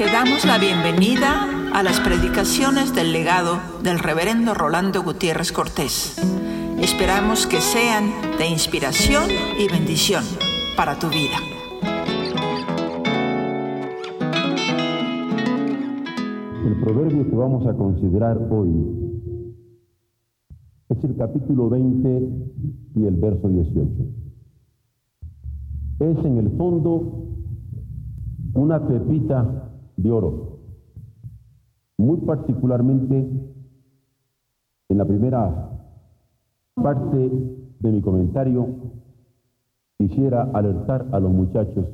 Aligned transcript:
Te 0.00 0.06
damos 0.06 0.46
la 0.46 0.56
bienvenida 0.56 1.46
a 1.74 1.82
las 1.82 2.00
predicaciones 2.00 2.94
del 2.94 3.12
legado 3.12 3.58
del 3.84 3.98
reverendo 3.98 4.54
Rolando 4.54 5.02
Gutiérrez 5.02 5.52
Cortés. 5.52 6.16
Esperamos 6.80 7.46
que 7.46 7.58
sean 7.58 8.08
de 8.38 8.48
inspiración 8.48 9.24
y 9.58 9.70
bendición 9.70 10.24
para 10.74 10.98
tu 10.98 11.08
vida. 11.08 11.36
El 16.64 16.80
proverbio 16.80 17.28
que 17.28 17.36
vamos 17.36 17.66
a 17.66 17.74
considerar 17.74 18.38
hoy 18.50 18.70
es 20.88 21.04
el 21.04 21.14
capítulo 21.14 21.68
20 21.68 22.08
y 22.96 23.04
el 23.04 23.16
verso 23.16 23.50
18. 23.50 23.90
Es 26.00 26.24
en 26.24 26.38
el 26.38 26.56
fondo 26.56 27.26
una 28.54 28.88
pepita 28.88 29.66
de 30.02 30.10
oro. 30.10 30.58
Muy 31.98 32.18
particularmente 32.18 33.28
en 34.88 34.98
la 34.98 35.04
primera 35.04 35.70
parte 36.74 37.30
de 37.80 37.92
mi 37.92 38.00
comentario 38.00 38.66
quisiera 39.98 40.50
alertar 40.54 41.06
a 41.12 41.20
los 41.20 41.30
muchachos 41.30 41.86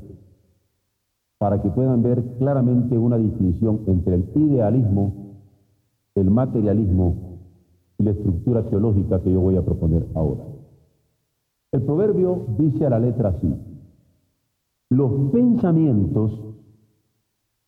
para 1.38 1.60
que 1.60 1.68
puedan 1.70 2.02
ver 2.02 2.22
claramente 2.38 2.96
una 2.96 3.18
distinción 3.18 3.80
entre 3.88 4.14
el 4.14 4.30
idealismo, 4.34 5.12
el 6.14 6.30
materialismo 6.30 7.40
y 7.98 8.04
la 8.04 8.12
estructura 8.12 8.62
teológica 8.70 9.20
que 9.20 9.32
yo 9.32 9.40
voy 9.40 9.56
a 9.56 9.64
proponer 9.64 10.06
ahora. 10.14 10.44
El 11.72 11.82
proverbio 11.82 12.46
dice 12.58 12.86
a 12.86 12.90
la 12.90 13.00
letra 13.00 13.30
así, 13.30 13.52
los 14.88 15.30
pensamientos 15.32 16.55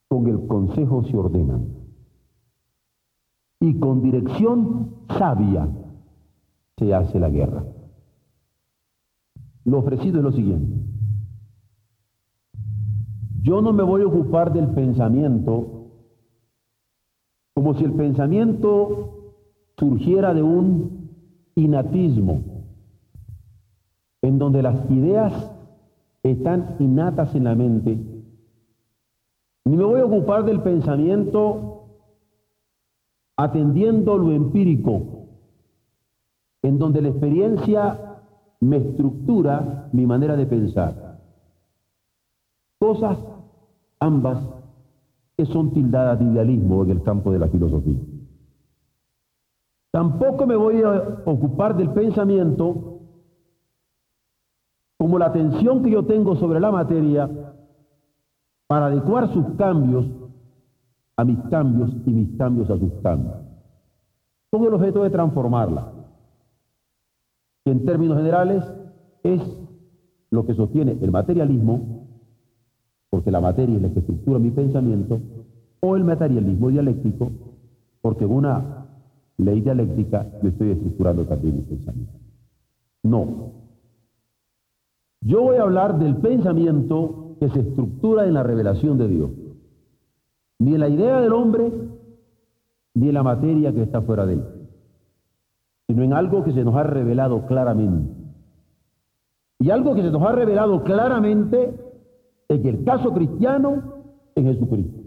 con 0.09 0.27
el 0.27 0.47
consejo 0.47 1.05
se 1.05 1.17
ordenan. 1.17 1.69
Y 3.61 3.79
con 3.79 4.03
dirección 4.03 4.95
sabia 5.19 5.69
se 6.77 6.95
hace 6.95 7.19
la 7.19 7.29
guerra. 7.29 7.65
Lo 9.65 9.79
ofrecido 9.79 10.19
es 10.19 10.25
lo 10.25 10.33
siguiente. 10.33 10.77
Yo 13.43 13.61
no 13.61 13.73
me 13.73 13.83
voy 13.83 14.03
a 14.03 14.07
ocupar 14.07 14.53
del 14.53 14.69
pensamiento 14.69 15.79
como 17.55 17.75
si 17.75 17.83
el 17.83 17.93
pensamiento 17.93 19.35
surgiera 19.77 20.33
de 20.33 20.45
un 20.45 21.11
inatismo, 21.57 22.65
en 24.23 24.39
donde 24.39 24.63
las 24.63 24.89
ideas 24.91 25.53
están 26.23 26.77
innatas 26.79 27.35
en 27.35 27.45
la 27.45 27.57
mente 27.57 28.18
ni 29.69 29.77
me 29.77 29.85
voy 29.85 30.01
a 30.01 30.07
ocupar 30.07 30.47
del 30.47 30.63
pensamiento 30.63 31.85
atendiendo 33.37 34.17
lo 34.17 34.33
empírico, 34.33 35.27
en 36.63 36.79
donde 36.79 37.03
la 37.03 37.09
experiencia 37.09 38.23
me 38.61 38.79
estructura 38.79 39.91
mi 39.93 40.07
manera 40.07 40.37
de 40.37 40.47
pensar. 40.47 41.21
Cosas 42.79 43.19
ambas 44.01 44.43
que 45.37 45.45
son 45.45 45.73
tildadas 45.75 46.19
de 46.19 46.25
idealismo 46.25 46.83
en 46.85 46.91
el 46.91 47.03
campo 47.03 47.31
de 47.31 47.39
la 47.39 47.49
filosofía. 47.49 48.01
Tampoco 49.91 50.47
me 50.47 50.57
voy 50.57 50.81
a 50.81 51.21
ocupar 51.27 51.77
del 51.77 51.91
pensamiento 51.91 53.01
como 54.97 55.19
la 55.19 55.27
atención 55.27 55.83
que 55.83 55.91
yo 55.91 56.07
tengo 56.07 56.37
sobre 56.37 56.59
la 56.59 56.73
materia 56.73 57.29
para 58.69 58.87
adecuar 58.87 59.33
sus 59.33 59.47
cambios 59.57 60.07
a 61.17 61.25
mis 61.25 61.39
cambios 61.51 61.91
y 62.07 62.11
mis 62.11 62.37
cambios 62.37 62.71
a 62.71 62.79
sus 62.79 62.93
cambios, 63.03 63.35
con 64.51 64.65
el 64.65 64.75
objeto 64.75 65.03
de 65.03 65.11
transformarla, 65.11 65.91
que 67.65 67.73
en 67.73 67.85
términos 67.85 68.19
generales 68.19 68.63
es 69.25 69.41
lo 70.31 70.47
que 70.47 70.55
sostiene 70.55 70.97
el 71.01 71.11
materialismo, 71.11 72.07
porque 73.11 73.31
la 73.31 73.41
materia 73.41 73.75
es 73.75 73.83
la 73.83 73.91
que 73.91 74.01
estructura 74.01 74.39
mi 74.39 74.51
pensamiento, 74.51 75.19
o 75.81 75.97
el 75.97 76.05
materialismo 76.05 76.69
dialéctico, 76.69 77.33
porque 78.03 78.25
en 78.25 78.33
una 78.33 78.87
ley 79.39 79.61
dialéctica 79.63 80.27
yo 80.43 80.51
estoy 80.51 80.71
estructurando 80.73 81.25
también 81.25 81.57
mi 81.57 81.63
pensamiento. 81.63 82.19
No. 83.03 83.53
Yo 85.23 85.43
voy 85.43 85.57
a 85.57 85.63
hablar 85.63 85.99
del 85.99 86.17
pensamiento 86.17 87.28
que 87.39 87.49
se 87.51 87.61
estructura 87.61 88.27
en 88.27 88.35
la 88.35 88.43
revelación 88.43 88.99
de 88.99 89.09
Dios. 89.09 89.31
Ni 90.59 90.75
en 90.75 90.81
la 90.81 90.89
idea 90.89 91.21
del 91.21 91.33
hombre, 91.33 91.73
ni 92.95 93.09
en 93.09 93.15
la 93.15 93.23
materia 93.23 93.73
que 93.73 93.83
está 93.83 94.03
fuera 94.03 94.27
de 94.27 94.35
él, 94.35 94.45
sino 95.87 96.03
en 96.03 96.13
algo 96.13 96.43
que 96.45 96.53
se 96.53 96.65
nos 96.65 96.75
ha 96.75 96.83
revelado 96.83 97.47
claramente. 97.47 98.13
Y 99.61 99.71
algo 99.71 99.95
que 99.95 100.03
se 100.03 100.11
nos 100.11 100.23
ha 100.23 100.33
revelado 100.33 100.83
claramente 100.83 101.75
en 102.49 102.67
el 102.67 102.85
caso 102.85 103.13
cristiano, 103.13 103.83
en 104.35 104.45
Jesucristo. 104.45 105.01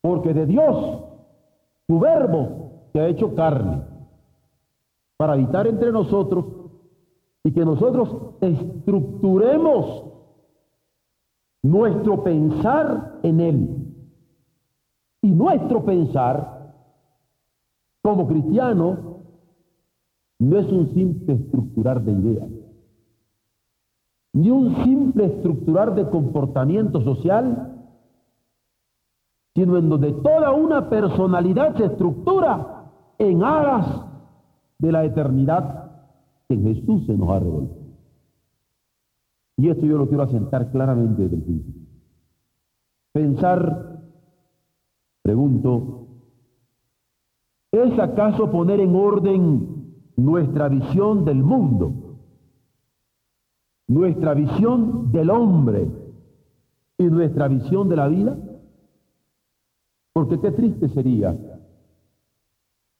Porque 0.00 0.32
de 0.32 0.46
Dios, 0.46 1.02
su 1.86 1.98
verbo 1.98 2.88
se 2.92 3.00
ha 3.00 3.08
hecho 3.08 3.34
carne 3.34 3.82
para 5.16 5.34
habitar 5.34 5.66
entre 5.66 5.92
nosotros 5.92 6.44
y 7.44 7.52
que 7.52 7.64
nosotros 7.64 8.34
estructuremos 8.40 10.04
nuestro 11.68 12.22
pensar 12.22 13.18
en 13.22 13.40
Él. 13.40 13.94
Y 15.22 15.30
nuestro 15.30 15.84
pensar 15.84 16.72
como 18.02 18.26
cristiano 18.26 19.22
no 20.38 20.58
es 20.58 20.70
un 20.70 20.94
simple 20.94 21.34
estructurar 21.34 22.00
de 22.02 22.12
ideas, 22.12 22.48
ni 24.32 24.50
un 24.50 24.74
simple 24.84 25.26
estructurar 25.26 25.94
de 25.94 26.08
comportamiento 26.08 27.02
social, 27.02 27.74
sino 29.54 29.76
en 29.76 29.88
donde 29.88 30.12
toda 30.12 30.52
una 30.52 30.88
personalidad 30.88 31.76
se 31.76 31.86
estructura 31.86 32.92
en 33.18 33.42
aras 33.42 34.04
de 34.78 34.92
la 34.92 35.04
eternidad 35.04 35.90
que 36.48 36.56
Jesús 36.56 37.04
se 37.06 37.14
nos 37.14 37.28
ha 37.30 37.40
revelado. 37.40 37.87
Y 39.58 39.68
esto 39.68 39.84
yo 39.84 39.98
lo 39.98 40.06
quiero 40.06 40.22
asentar 40.22 40.70
claramente 40.70 41.22
desde 41.22 41.36
el 41.36 41.42
principio. 41.42 41.82
Pensar, 43.12 44.00
pregunto, 45.22 46.06
¿es 47.72 47.98
acaso 47.98 48.52
poner 48.52 48.78
en 48.78 48.94
orden 48.94 49.94
nuestra 50.16 50.68
visión 50.68 51.24
del 51.24 51.42
mundo, 51.42 51.92
nuestra 53.88 54.32
visión 54.34 55.10
del 55.10 55.28
hombre 55.28 55.90
y 56.96 57.04
nuestra 57.04 57.48
visión 57.48 57.88
de 57.88 57.96
la 57.96 58.06
vida? 58.06 58.38
Porque 60.12 60.40
qué 60.40 60.52
triste 60.52 60.88
sería 60.90 61.36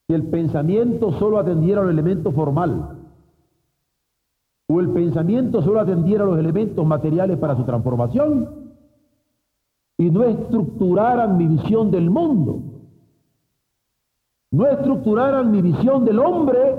si 0.08 0.12
el 0.14 0.26
pensamiento 0.26 1.12
solo 1.12 1.38
atendiera 1.38 1.82
al 1.82 1.90
elemento 1.90 2.32
formal 2.32 2.97
o 4.70 4.80
el 4.80 4.90
pensamiento 4.90 5.62
solo 5.62 5.80
atendiera 5.80 6.24
a 6.24 6.26
los 6.26 6.38
elementos 6.38 6.84
materiales 6.84 7.38
para 7.38 7.56
su 7.56 7.64
transformación 7.64 8.68
y 9.96 10.10
no 10.10 10.24
estructuraran 10.24 11.38
mi 11.38 11.46
visión 11.46 11.90
del 11.90 12.10
mundo, 12.10 12.62
no 14.52 14.66
estructuraran 14.66 15.50
mi 15.50 15.62
visión 15.62 16.04
del 16.04 16.18
hombre 16.18 16.76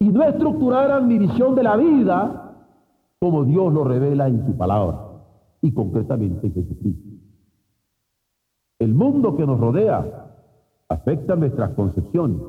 y 0.00 0.08
no 0.08 0.24
estructuraran 0.24 1.06
mi 1.06 1.18
visión 1.18 1.54
de 1.54 1.62
la 1.62 1.76
vida 1.76 2.56
como 3.20 3.44
Dios 3.44 3.72
lo 3.72 3.84
revela 3.84 4.26
en 4.26 4.44
su 4.44 4.56
palabra 4.56 4.98
y 5.60 5.72
concretamente 5.72 6.48
en 6.48 6.54
Jesucristo. 6.54 7.08
El 8.80 8.94
mundo 8.94 9.36
que 9.36 9.46
nos 9.46 9.60
rodea 9.60 10.34
afecta 10.88 11.36
nuestras 11.36 11.70
concepciones, 11.74 12.40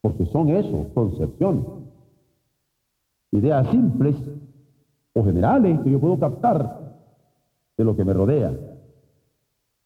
porque 0.00 0.24
son 0.26 0.48
eso, 0.48 0.86
concepciones 0.94 1.85
ideas 3.32 3.68
simples 3.70 4.16
o 5.14 5.24
generales 5.24 5.80
que 5.80 5.90
yo 5.90 6.00
puedo 6.00 6.18
captar 6.18 6.86
de 7.76 7.84
lo 7.84 7.96
que 7.96 8.04
me 8.04 8.12
rodea. 8.12 8.52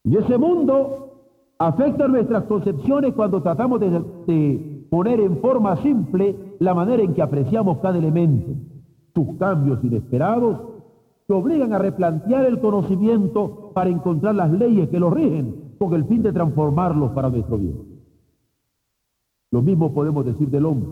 Y 0.05 0.17
ese 0.17 0.39
mundo 0.39 1.55
afecta 1.59 2.09
nuestras 2.09 2.45
concepciones 2.45 3.15
cuando 3.15 3.43
tratamos 3.43 3.81
de, 3.81 4.87
poner 4.91 5.21
en 5.21 5.39
forma 5.39 5.77
simple 5.83 6.57
la 6.59 6.75
manera 6.75 7.03
en 7.03 7.15
que 7.15 7.23
apreciamos 7.23 7.79
cada 7.79 7.99
elemento. 7.99 8.53
Sus 9.15 9.37
cambios 9.39 9.83
inesperados 9.85 10.59
que 11.29 11.33
obligan 11.33 11.73
a 11.73 11.79
replantear 11.79 12.45
el 12.47 12.59
conocimiento 12.61 13.71
para 13.73 13.91
encontrar 13.91 14.35
las 14.35 14.51
leyes 14.51 14.89
que 14.89 14.99
lo 14.99 15.11
rigen 15.11 15.77
con 15.79 15.95
el 15.95 16.05
fin 16.07 16.23
de 16.23 16.33
transformarlos 16.33 17.13
para 17.13 17.31
nuestro 17.31 17.57
bien. 17.57 17.79
Lo 19.53 19.63
mismo 19.63 19.93
podemos 19.93 20.25
decir 20.25 20.49
del 20.49 20.67
hombre 20.67 20.91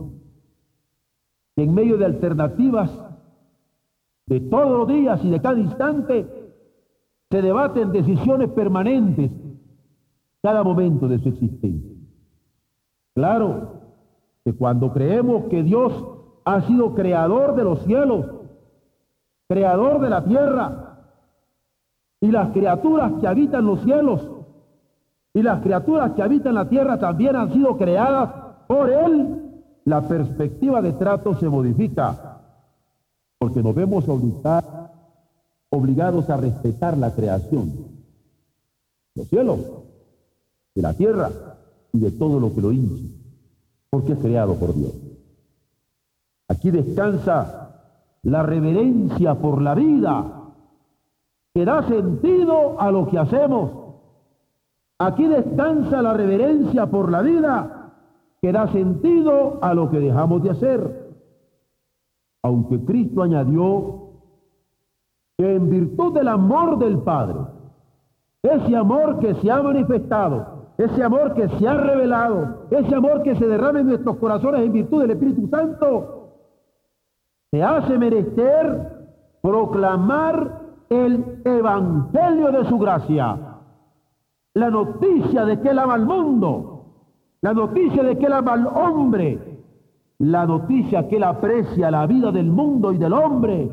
en 1.62 1.74
medio 1.74 1.96
de 1.96 2.06
alternativas 2.06 2.90
de 4.26 4.40
todos 4.40 4.70
los 4.70 4.88
días 4.88 5.24
y 5.24 5.30
de 5.30 5.40
cada 5.40 5.58
instante, 5.58 6.54
se 7.30 7.42
debaten 7.42 7.92
decisiones 7.92 8.50
permanentes 8.50 9.30
cada 10.42 10.62
momento 10.62 11.08
de 11.08 11.18
su 11.18 11.30
existencia. 11.30 11.96
Claro 13.14 13.80
que 14.44 14.54
cuando 14.54 14.92
creemos 14.92 15.46
que 15.46 15.62
Dios 15.62 15.92
ha 16.44 16.62
sido 16.62 16.94
creador 16.94 17.56
de 17.56 17.64
los 17.64 17.82
cielos, 17.82 18.26
creador 19.48 20.00
de 20.00 20.10
la 20.10 20.24
tierra, 20.24 20.88
y 22.20 22.30
las 22.30 22.50
criaturas 22.50 23.12
que 23.20 23.26
habitan 23.26 23.64
los 23.64 23.80
cielos 23.82 24.28
y 25.34 25.42
las 25.42 25.60
criaturas 25.60 26.12
que 26.12 26.22
habitan 26.22 26.54
la 26.54 26.68
tierra 26.68 26.98
también 26.98 27.36
han 27.36 27.52
sido 27.52 27.76
creadas 27.76 28.30
por 28.66 28.90
Él, 28.90 29.47
la 29.84 30.06
perspectiva 30.06 30.82
de 30.82 30.92
trato 30.92 31.34
se 31.34 31.48
modifica, 31.48 32.40
porque 33.38 33.62
nos 33.62 33.74
vemos 33.74 34.04
obligados 35.70 36.28
a 36.30 36.36
respetar 36.36 36.98
la 36.98 37.14
creación, 37.14 37.72
los 39.14 39.28
cielos, 39.28 39.58
de 40.74 40.82
la 40.82 40.94
tierra 40.94 41.30
y 41.92 41.98
de 41.98 42.10
todo 42.12 42.38
lo 42.38 42.54
que 42.54 42.60
lo 42.60 42.72
hinche, 42.72 43.04
porque 43.90 44.12
es 44.12 44.18
creado 44.18 44.54
por 44.54 44.74
Dios. 44.74 44.92
Aquí 46.48 46.70
descansa 46.70 47.82
la 48.22 48.42
reverencia 48.42 49.34
por 49.34 49.62
la 49.62 49.74
vida, 49.74 50.24
que 51.54 51.64
da 51.64 51.86
sentido 51.88 52.80
a 52.80 52.90
lo 52.90 53.08
que 53.08 53.18
hacemos. 53.18 53.70
Aquí 54.98 55.26
descansa 55.26 56.02
la 56.02 56.12
reverencia 56.12 56.86
por 56.86 57.10
la 57.10 57.22
vida, 57.22 57.77
que 58.40 58.52
da 58.52 58.68
sentido 58.68 59.58
a 59.62 59.74
lo 59.74 59.90
que 59.90 59.98
dejamos 59.98 60.42
de 60.42 60.50
hacer. 60.50 61.08
Aunque 62.42 62.84
Cristo 62.84 63.22
añadió 63.22 64.10
que 65.36 65.54
en 65.54 65.70
virtud 65.70 66.14
del 66.14 66.28
amor 66.28 66.78
del 66.78 66.98
Padre, 66.98 67.38
ese 68.42 68.76
amor 68.76 69.18
que 69.18 69.34
se 69.34 69.50
ha 69.50 69.62
manifestado, 69.62 70.58
ese 70.78 71.02
amor 71.02 71.34
que 71.34 71.48
se 71.48 71.66
ha 71.66 71.74
revelado, 71.74 72.66
ese 72.70 72.94
amor 72.94 73.22
que 73.22 73.34
se 73.34 73.46
derrama 73.48 73.80
en 73.80 73.88
nuestros 73.88 74.16
corazones 74.16 74.60
en 74.62 74.72
virtud 74.72 75.02
del 75.02 75.10
Espíritu 75.10 75.48
Santo, 75.48 76.18
se 77.50 77.62
hace 77.62 77.98
merecer 77.98 78.98
proclamar 79.42 80.60
el 80.88 81.40
evangelio 81.44 82.52
de 82.52 82.64
su 82.66 82.78
gracia, 82.78 83.38
la 84.54 84.70
noticia 84.70 85.44
de 85.44 85.60
que 85.60 85.70
él 85.70 85.78
ama 85.78 85.94
al 85.94 86.06
mundo, 86.06 86.77
la 87.40 87.54
noticia 87.54 88.02
de 88.02 88.18
que 88.18 88.26
él 88.26 88.32
ama 88.32 88.52
al 88.54 88.66
hombre, 88.66 89.38
la 90.18 90.46
noticia 90.46 91.08
que 91.08 91.16
él 91.16 91.24
aprecia 91.24 91.90
la 91.90 92.06
vida 92.06 92.32
del 92.32 92.50
mundo 92.50 92.92
y 92.92 92.98
del 92.98 93.12
hombre, 93.12 93.70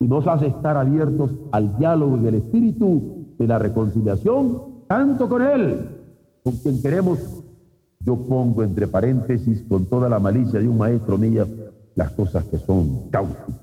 y 0.00 0.06
nos 0.06 0.26
hace 0.26 0.48
estar 0.48 0.76
abiertos 0.76 1.30
al 1.52 1.78
diálogo 1.78 2.18
del 2.18 2.34
Espíritu 2.34 3.34
de 3.38 3.46
la 3.46 3.58
reconciliación, 3.58 4.84
tanto 4.86 5.28
con 5.28 5.42
Él, 5.42 5.88
con 6.42 6.54
quien 6.56 6.82
queremos. 6.82 7.42
Yo 8.00 8.16
pongo 8.16 8.62
entre 8.62 8.86
paréntesis 8.86 9.64
con 9.66 9.86
toda 9.86 10.10
la 10.10 10.18
malicia 10.18 10.60
de 10.60 10.68
un 10.68 10.76
maestro 10.76 11.16
mío 11.16 11.46
las 11.94 12.10
cosas 12.10 12.44
que 12.44 12.58
son 12.58 13.08
cáuticas. 13.10 13.60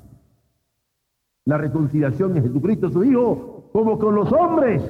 La 1.46 1.58
reconciliación 1.58 2.36
en 2.38 2.44
Jesucristo 2.44 2.90
su 2.90 3.04
Hijo, 3.04 3.70
como 3.72 4.00
con 4.00 4.16
los 4.16 4.32
hombres, 4.32 4.82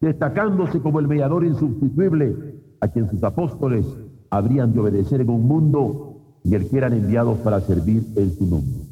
destacándose 0.00 0.80
como 0.80 1.00
el 1.00 1.08
mediador 1.08 1.44
insustituible 1.44 2.59
a 2.80 2.88
quien 2.88 3.10
sus 3.10 3.22
apóstoles 3.22 3.86
habrían 4.30 4.72
de 4.72 4.80
obedecer 4.80 5.20
en 5.20 5.30
un 5.30 5.46
mundo 5.46 6.38
y 6.44 6.54
el 6.54 6.68
que 6.68 6.78
eran 6.78 6.92
enviados 6.92 7.38
para 7.40 7.60
servir 7.60 8.06
en 8.16 8.36
su 8.36 8.46
nombre. 8.46 8.84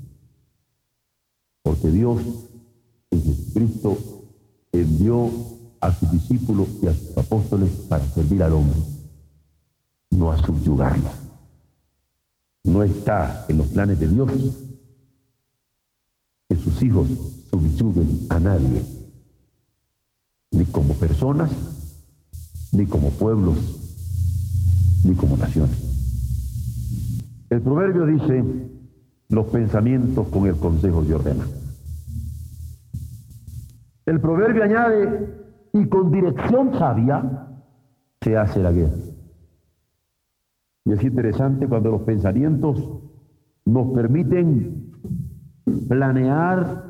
Porque 1.62 1.90
Dios 1.90 2.20
en 3.10 3.22
Jesucristo 3.22 3.96
envió 4.72 5.30
a 5.80 5.92
sus 5.92 6.10
discípulos 6.10 6.68
y 6.82 6.88
a 6.88 6.94
sus 6.94 7.16
apóstoles 7.16 7.70
para 7.88 8.04
servir 8.08 8.42
al 8.42 8.52
hombre, 8.52 8.78
no 10.10 10.30
a 10.32 10.38
subyugarlo. 10.44 11.08
No 12.64 12.82
está 12.82 13.46
en 13.48 13.58
los 13.58 13.68
planes 13.68 13.98
de 13.98 14.08
Dios 14.08 14.30
que 16.48 16.56
sus 16.56 16.82
hijos 16.82 17.08
subyuguen 17.50 18.26
a 18.28 18.40
nadie, 18.40 18.82
ni 20.50 20.64
como 20.66 20.94
personas, 20.94 21.50
ni 22.72 22.86
como 22.86 23.10
pueblos, 23.10 23.56
ni 25.04 25.14
como 25.14 25.36
naciones. 25.36 25.88
El 27.50 27.62
proverbio 27.62 28.06
dice, 28.06 28.44
los 29.28 29.46
pensamientos 29.46 30.28
con 30.28 30.46
el 30.46 30.56
consejo 30.56 31.02
de 31.02 31.14
ordena. 31.14 31.46
El 34.06 34.20
proverbio 34.20 34.64
añade, 34.64 35.38
y 35.72 35.86
con 35.86 36.10
dirección 36.10 36.72
sabia 36.78 37.48
se 38.20 38.36
hace 38.36 38.62
la 38.62 38.72
guerra. 38.72 38.96
Y 40.84 40.92
es 40.92 41.02
interesante 41.02 41.68
cuando 41.68 41.90
los 41.90 42.02
pensamientos 42.02 42.82
nos 43.66 43.94
permiten 43.94 44.92
planear 45.88 46.84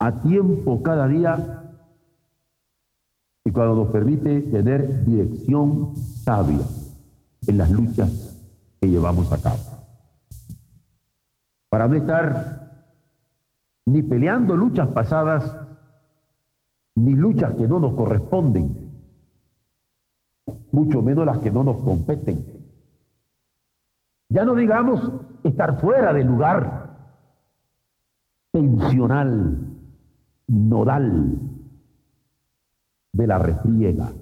a 0.00 0.20
tiempo 0.20 0.82
cada 0.82 1.06
día 1.06 1.57
y 3.48 3.50
cuando 3.50 3.76
nos 3.76 3.88
permite 3.88 4.42
tener 4.42 5.06
dirección 5.06 5.96
sabia 5.96 6.66
en 7.46 7.56
las 7.56 7.70
luchas 7.70 8.38
que 8.78 8.90
llevamos 8.90 9.32
a 9.32 9.40
cabo. 9.40 9.56
Para 11.70 11.88
no 11.88 11.94
estar 11.94 12.92
ni 13.86 14.02
peleando 14.02 14.54
luchas 14.54 14.88
pasadas, 14.88 15.50
ni 16.96 17.14
luchas 17.14 17.54
que 17.54 17.66
no 17.66 17.80
nos 17.80 17.94
corresponden, 17.94 18.92
mucho 20.70 21.00
menos 21.00 21.24
las 21.24 21.38
que 21.38 21.50
no 21.50 21.64
nos 21.64 21.78
competen. 21.78 22.44
Ya 24.28 24.44
no 24.44 24.54
digamos 24.56 25.10
estar 25.42 25.80
fuera 25.80 26.12
del 26.12 26.26
lugar 26.26 26.98
tensional, 28.52 29.58
nodal 30.48 31.57
de 33.18 33.26
la 33.26 33.38
refriega. 33.38 34.12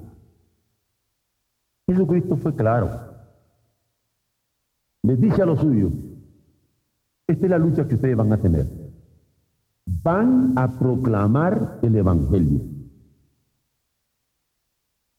Jesucristo 1.86 2.36
fue 2.38 2.56
claro. 2.56 2.88
Les 5.02 5.20
dice 5.20 5.42
a 5.42 5.46
los 5.46 5.60
suyos, 5.60 5.92
esta 7.26 7.44
es 7.44 7.50
la 7.50 7.58
lucha 7.58 7.86
que 7.86 7.94
ustedes 7.94 8.16
van 8.16 8.32
a 8.32 8.38
tener. 8.38 8.66
Van 10.02 10.54
a 10.56 10.78
proclamar 10.78 11.78
el 11.82 11.94
Evangelio. 11.94 12.62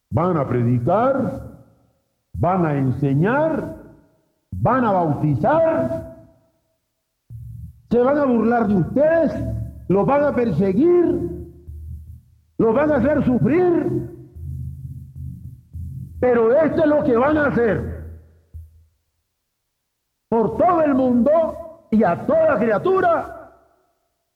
Van 0.10 0.38
a 0.38 0.48
predicar, 0.48 1.64
van 2.34 2.66
a 2.66 2.78
enseñar, 2.78 3.78
van 4.52 4.86
a 4.86 4.92
bautizar, 4.92 6.26
se 7.92 8.00
van 8.00 8.18
a 8.18 8.26
burlar 8.26 8.68
de 8.68 8.76
ustedes, 8.76 9.34
los 9.88 10.06
van 10.06 10.24
a 10.24 10.36
perseguir, 10.36 11.37
los 12.58 12.74
van 12.74 12.92
a 12.92 12.96
hacer 12.96 13.24
sufrir, 13.26 14.10
pero 16.20 16.56
esto 16.56 16.82
es 16.82 16.88
lo 16.88 17.04
que 17.04 17.16
van 17.16 17.38
a 17.38 17.48
hacer 17.48 17.98
por 20.30 20.58
todo 20.58 20.82
el 20.82 20.94
mundo 20.96 21.32
y 21.92 22.04
a 22.04 22.26
toda 22.26 22.58
criatura 22.58 23.38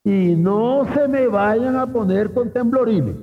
y 0.03 0.35
no 0.35 0.85
se 0.93 1.07
me 1.07 1.27
vayan 1.27 1.75
a 1.75 1.87
poner 1.87 2.33
con 2.33 2.51
temblorines. 2.51 3.15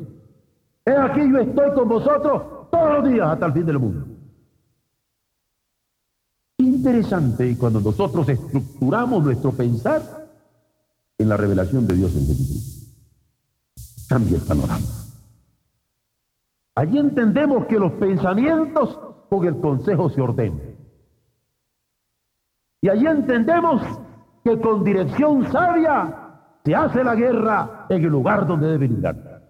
Es 0.85 0.97
aquí 0.97 1.31
yo 1.31 1.39
estoy 1.39 1.73
con 1.75 1.89
vosotros 1.89 2.71
todos 2.71 2.93
los 2.95 3.09
días 3.09 3.29
hasta 3.29 3.47
el 3.47 3.53
fin 3.53 3.67
del 3.67 3.79
mundo. 3.79 4.07
Interesante 6.59 7.57
cuando 7.57 7.81
nosotros 7.81 8.29
estructuramos 8.29 9.25
nuestro 9.25 9.53
pensar 9.53 10.03
en 11.17 11.29
la 11.29 11.37
revelación 11.37 11.87
de 11.87 11.95
Dios 11.95 12.15
en 12.15 12.27
Jesucristo. 12.27 12.88
Cambia 14.09 14.37
el 14.37 14.43
panorama. 14.43 14.87
Allí 16.75 16.99
entendemos 16.99 17.67
que 17.67 17.79
los 17.79 17.93
pensamientos 17.93 18.99
con 19.29 19.45
el 19.45 19.61
consejo 19.61 20.09
se 20.11 20.21
ordenan. 20.21 20.61
Y 22.81 22.89
allí 22.89 23.07
entendemos 23.07 23.83
que 24.45 24.61
con 24.61 24.85
dirección 24.85 25.51
sabia 25.51 26.29
se 26.65 26.75
hace 26.75 27.03
la 27.03 27.15
guerra 27.15 27.87
en 27.89 28.05
el 28.05 28.11
lugar 28.11 28.47
donde 28.47 28.69
debe 28.69 28.89
lugar. 28.89 29.43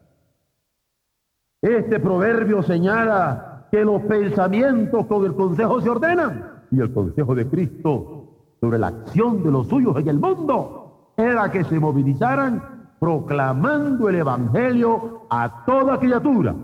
Este 1.60 2.00
proverbio 2.00 2.62
señala 2.62 3.66
que 3.70 3.84
los 3.84 4.02
pensamientos 4.02 5.06
con 5.06 5.24
el 5.24 5.34
consejo 5.34 5.80
se 5.80 5.90
ordenan 5.90 6.64
y 6.70 6.80
el 6.80 6.92
consejo 6.92 7.34
de 7.34 7.48
Cristo 7.48 8.54
sobre 8.60 8.78
la 8.78 8.88
acción 8.88 9.42
de 9.42 9.50
los 9.50 9.68
suyos 9.68 9.96
en 9.96 10.08
el 10.08 10.18
mundo 10.18 11.12
era 11.16 11.50
que 11.50 11.64
se 11.64 11.78
movilizaran 11.78 12.77
proclamando 12.99 14.09
el 14.09 14.17
Evangelio 14.17 15.26
a 15.31 15.64
toda 15.64 15.99
criatura. 15.99 16.55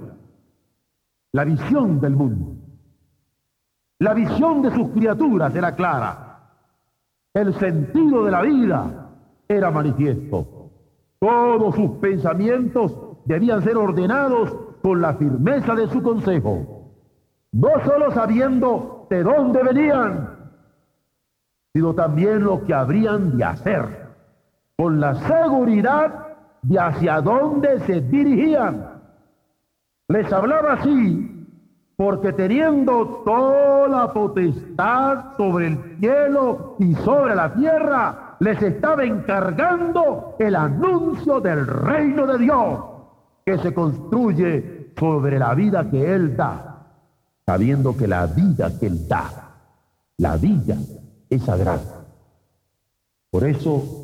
La 1.33 1.45
visión 1.45 2.01
del 2.01 2.15
mundo, 2.15 2.57
la 3.99 4.15
visión 4.15 4.63
de 4.63 4.71
sus 4.71 4.91
criaturas 4.91 5.55
era 5.55 5.75
clara, 5.75 6.35
el 7.35 7.55
sentido 7.55 8.25
de 8.25 8.31
la 8.31 8.43
vida 8.43 9.11
era 9.49 9.71
manifiesto. 9.71 10.71
Todos 11.19 11.75
sus 11.75 11.91
pensamientos 11.99 12.97
debían 13.25 13.63
ser 13.63 13.77
ordenados 13.77 14.55
con 14.83 15.01
la 15.01 15.15
firmeza 15.15 15.75
de 15.75 15.89
su 15.89 16.03
consejo, 16.03 16.93
no 17.53 17.71
solo 17.85 18.13
sabiendo 18.13 19.07
de 19.11 19.23
dónde 19.23 19.63
venían, 19.63 20.51
sino 21.73 21.95
también 21.95 22.45
lo 22.45 22.65
que 22.65 22.75
habrían 22.75 23.37
de 23.37 23.45
hacer, 23.45 24.04
con 24.77 25.01
la 25.01 25.15
seguridad 25.27 26.27
de 26.63 26.79
hacia 26.79 27.21
dónde 27.21 27.81
se 27.81 28.01
dirigían. 28.01 29.01
Les 30.09 30.33
hablaba 30.33 30.75
así 30.75 31.31
porque 31.97 32.33
teniendo 32.33 33.23
toda 33.25 33.89
la 33.89 34.13
potestad 34.13 35.37
sobre 35.37 35.69
el 35.69 35.97
cielo 36.01 36.77
y 36.81 36.95
sobre 36.97 37.37
la 37.37 37.55
tierra, 37.55 38.37
les 38.41 38.61
estaba 38.61 39.05
encargando 39.05 40.35
el 40.39 40.57
anuncio 40.57 41.41
del 41.41 41.67
reino 41.67 42.27
de 42.27 42.39
Dios, 42.39 42.81
que 43.47 43.59
se 43.59 43.73
construye 43.73 44.93
sobre 44.99 45.39
la 45.39 45.55
vida 45.55 45.89
que 45.89 46.15
Él 46.15 46.37
da, 46.37 46.87
sabiendo 47.47 47.97
que 47.97 48.09
la 48.09 48.27
vida 48.27 48.77
que 48.79 48.87
Él 48.87 49.07
da, 49.07 49.31
la 50.19 50.37
vida 50.37 50.77
es 51.31 51.43
sagrada. 51.45 52.05
Por 53.31 53.45
eso 53.45 54.04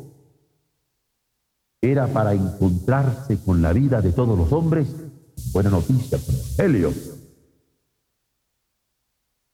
era 1.81 2.07
para 2.07 2.33
encontrarse 2.33 3.37
con 3.43 3.61
la 3.61 3.73
vida 3.73 4.01
de 4.01 4.13
todos 4.13 4.37
los 4.37 4.51
hombres, 4.51 4.87
buena 5.51 5.69
noticia, 5.69 6.17
Evangelio 6.17 6.93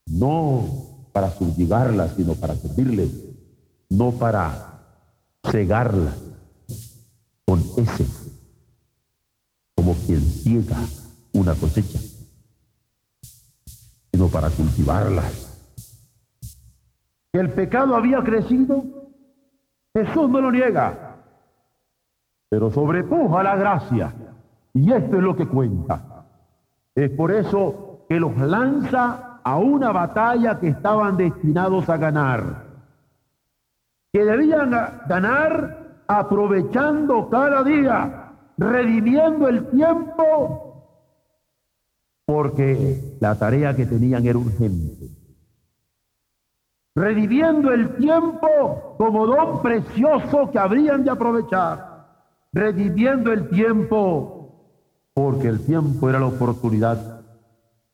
no 0.10 1.10
para 1.12 1.32
subyugarla, 1.32 2.10
sino 2.10 2.36
para 2.36 2.56
servirle, 2.56 3.10
no 3.90 4.12
para 4.12 4.80
cegarla 5.44 6.14
con 7.46 7.60
ese, 7.78 8.06
como 9.76 9.94
quien 10.06 10.22
ciega 10.22 10.78
una 11.34 11.56
cosecha, 11.56 12.00
sino 14.12 14.28
para 14.30 14.50
cultivarla. 14.50 15.24
El 17.34 17.54
pecado 17.54 17.96
había 17.96 18.24
crecido, 18.24 18.84
Jesús 19.94 20.30
no 20.30 20.42
lo 20.42 20.52
niega, 20.52 21.07
pero 22.50 22.72
sobrepuja 22.72 23.44
la 23.44 23.56
gracia, 23.56 24.14
y 24.74 24.92
esto 24.92 25.18
es 25.18 25.24
lo 25.24 25.36
que 25.36 25.48
cuenta. 25.48 26.26
Es 26.96 27.10
por 27.12 27.32
eso 27.32 28.06
que 28.08 28.20
los 28.20 28.38
lanza 28.38 29.40
a 29.44 29.58
una 29.58 29.92
batalla 29.92 30.60
que 30.60 30.70
estaban 30.70 31.18
destinados 31.18 31.90
a 31.90 31.98
ganar, 31.98 32.66
que 34.12 34.24
debían 34.24 34.72
ganar 35.08 36.04
aprovechando 36.08 37.30
cada 37.30 37.64
día, 37.64 38.32
redimiendo 38.58 39.48
el 39.48 39.68
tiempo, 39.68 40.68
porque 42.26 43.18
la 43.22 43.36
tarea 43.36 43.76
que 43.76 43.86
tenían 43.86 44.26
era 44.26 44.38
urgente. 44.38 45.10
Redimiendo 46.96 47.72
el 47.72 47.96
tiempo 47.98 48.96
como 48.98 49.28
don 49.28 49.62
precioso 49.62 50.50
que 50.52 50.58
habrían 50.58 51.04
de 51.04 51.12
aprovechar. 51.12 51.97
Redimiendo 52.52 53.32
el 53.32 53.50
tiempo 53.50 54.38
porque 55.18 55.48
el 55.48 55.66
tiempo 55.66 56.08
era 56.10 56.20
la 56.20 56.28
oportunidad, 56.28 57.26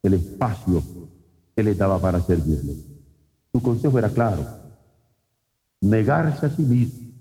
el 0.02 0.14
espacio 0.16 0.84
que 1.56 1.64
le 1.64 1.74
daba 1.74 1.98
para 1.98 2.20
servirle. 2.20 2.74
Su 3.54 3.64
consejo 3.64 3.98
era 3.98 4.10
claro, 4.10 4.46
negarse 5.80 6.46
a 6.46 6.50
sí 6.50 6.64
mismo. 6.64 7.14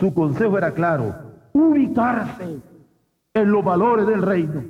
Su 0.00 0.12
consejo 0.12 0.58
era 0.58 0.74
claro, 0.74 1.14
ubicarse 1.52 2.58
en 3.34 3.50
los 3.52 3.64
valores 3.64 4.04
del 4.08 4.22
reino. 4.22 4.64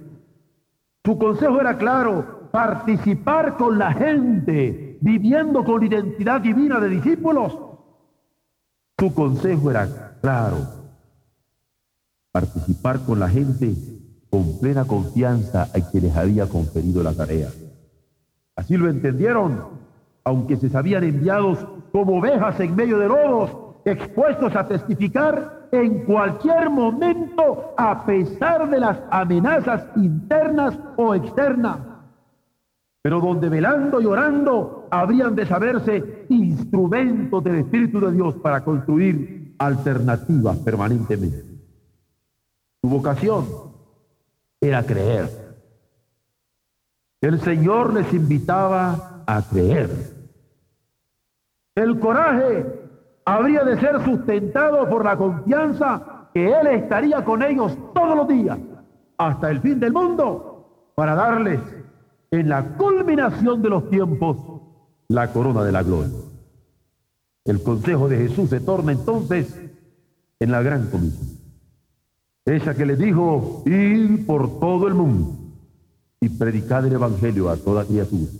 Su 1.03 1.17
consejo 1.17 1.59
era 1.59 1.79
claro, 1.79 2.51
participar 2.51 3.57
con 3.57 3.79
la 3.79 3.95
gente, 3.95 4.99
viviendo 5.01 5.65
con 5.65 5.83
identidad 5.83 6.43
divina 6.43 6.79
de 6.81 6.89
discípulos. 6.91 7.59
Su 8.99 9.15
consejo 9.15 9.71
era 9.71 10.19
claro, 10.21 10.84
participar 12.35 12.99
con 13.07 13.21
la 13.21 13.29
gente 13.29 13.77
con 14.29 14.59
plena 14.59 14.85
confianza 14.85 15.69
a 15.73 15.91
quienes 15.93 16.17
había 16.17 16.49
conferido 16.49 17.01
la 17.05 17.15
tarea. 17.15 17.49
Así 18.57 18.77
lo 18.77 18.91
entendieron, 18.91 19.61
aunque 20.25 20.57
se 20.57 20.69
sabían 20.69 21.05
enviados 21.05 21.65
como 21.93 22.19
ovejas 22.19 22.59
en 22.59 22.75
medio 22.75 22.99
de 22.99 23.07
lobos, 23.07 23.53
expuestos 23.85 24.57
a 24.57 24.67
testificar 24.67 25.69
en 25.71 26.05
cualquier 26.07 26.71
momento 26.71 27.73
a 27.79 28.05
pesar 28.05 28.69
de 28.69 28.81
las 28.81 28.99
amenazas 29.13 29.85
internas 29.95 30.77
o 30.97 31.15
externas. 31.15 31.79
Pero 33.01 33.21
donde 33.21 33.49
velando 33.49 34.01
y 34.01 34.07
orando 34.07 34.89
habrían 34.91 35.37
de 35.37 35.47
saberse 35.47 36.27
instrumentos 36.31 37.45
del 37.45 37.57
Espíritu 37.61 38.01
de 38.01 38.11
Dios 38.11 38.35
para 38.43 38.65
construir 38.65 39.55
alternativas 39.59 40.59
permanentemente. 40.59 41.54
Su 42.85 42.91
vocación 42.91 43.47
era 44.61 44.85
creer 44.85 45.45
el 47.23 47.41
Señor 47.41 47.95
les 47.95 48.13
invitaba 48.13 49.25
a 49.27 49.41
creer. 49.41 49.89
El 51.75 51.99
coraje 51.99 52.67
habría 53.25 53.65
de 53.65 53.81
ser 53.81 54.05
sustentado 54.05 54.87
por 54.91 55.07
la 55.07 55.17
confianza 55.17 56.29
que 56.35 56.53
Él 56.53 56.67
estaría 56.67 57.25
con 57.25 57.43
ellos 57.43 57.75
todos 57.95 58.15
los 58.15 58.29
días, 58.29 58.59
hasta 59.17 59.51
el 59.51 59.63
fin 59.63 59.81
del 59.81 59.95
mundo, 59.95 60.93
para 60.95 61.15
darles 61.15 61.61
en 62.31 62.51
la 62.51 62.77
culminación 62.77 63.63
de 63.63 63.71
los 63.71 63.89
tiempos 63.89 64.37
la 65.09 65.33
corona 65.33 65.65
de 65.65 65.73
la 65.73 65.83
gloria. 65.83 66.19
El 67.47 67.63
consejo 67.63 68.07
de 68.07 68.19
Jesús 68.19 68.51
se 68.51 68.61
torna 68.61 68.93
entonces 68.93 69.59
en 70.39 70.51
la 70.53 70.61
gran 70.61 70.91
comisión. 70.91 71.34
Esa 72.45 72.75
que 72.75 72.85
le 72.85 72.97
dijo, 72.97 73.63
ir 73.67 74.27
por 74.27 74.61
todo 74.61 74.87
el 74.87 74.95
mundo 74.95 75.33
y 76.21 76.29
predicad 76.29 76.87
el 76.87 76.93
Evangelio 76.93 77.49
a 77.49 77.57
toda 77.57 77.85
criatura. 77.85 78.31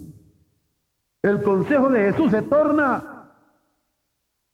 El 1.23 1.43
consejo 1.43 1.89
de 1.89 2.13
Jesús 2.13 2.31
se 2.31 2.43
torna 2.43 3.31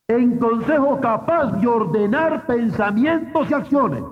en 0.06 0.38
consejo 0.38 1.00
capaz 1.00 1.52
de 1.60 1.66
ordenar 1.66 2.46
pensamientos 2.46 3.50
y 3.50 3.54
acciones, 3.54 4.02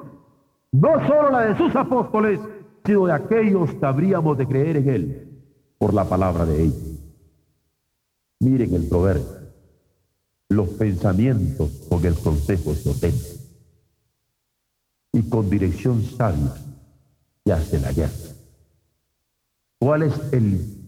no 0.73 1.07
solo 1.07 1.31
la 1.31 1.41
de 1.47 1.57
sus 1.57 1.75
apóstoles, 1.75 2.41
sino 2.85 3.07
de 3.07 3.13
aquellos 3.13 3.75
que 3.75 3.87
habríamos 3.87 4.39
de 4.39 4.47
creer 4.47 4.77
en 4.79 4.89
Él 4.89 5.43
por 5.79 5.95
la 5.95 6.05
palabra 6.05 6.47
de 6.47 6.65
ellos. 6.65 6.99
Miren 8.41 8.75
el 8.75 8.89
proverbio, 8.89 9.27
los 10.49 10.69
pensamientos 10.71 11.71
con 11.89 12.05
el 12.05 12.15
consejo 12.15 12.75
se 12.75 12.91
y 15.13 15.23
con 15.23 15.49
dirección 15.49 16.05
sabia 16.05 16.55
se 17.45 17.53
hace 17.53 17.81
la 17.81 17.93
guerra. 17.93 18.13
¿Cuál 19.79 20.03
es 20.03 20.15
el 20.33 20.79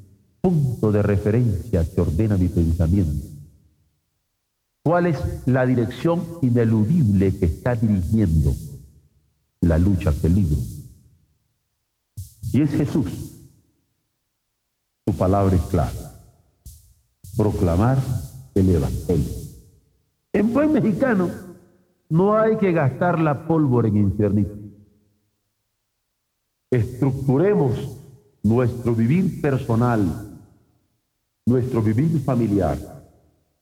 punto 0.41 0.93
de 0.93 1.03
referencia 1.03 1.85
que 1.89 2.01
ordena 2.01 2.37
mi 2.37 2.49
pensamiento? 2.49 3.27
¿Cuál 4.83 5.07
es 5.07 5.19
la 5.47 5.67
dirección 5.67 6.25
ineludible 6.43 7.37
que 7.37 7.47
está 7.47 7.77
dirigiendo 7.77 8.55
la 9.61 9.79
lucha 9.79 10.11
peligro? 10.11 10.57
Y 12.53 12.63
es 12.63 12.71
Jesús. 12.71 13.07
Su 15.07 15.15
palabra 15.17 15.55
es 15.55 15.63
clara. 15.63 16.21
Proclamar 17.37 17.99
el 18.55 18.71
Evangelio. 18.71 19.41
En 20.33 20.53
buen 20.53 20.73
mexicano, 20.73 21.31
no 22.11 22.37
hay 22.37 22.57
que 22.59 22.73
gastar 22.73 23.21
la 23.21 23.47
pólvora 23.47 23.89
en 23.89 23.97
infiernito. 23.97 24.55
Estructuremos 26.71 27.99
nuestro 28.43 28.95
vivir 28.95 29.41
personal, 29.41 30.39
nuestro 31.47 31.81
vivir 31.83 32.21
familiar, 32.23 32.79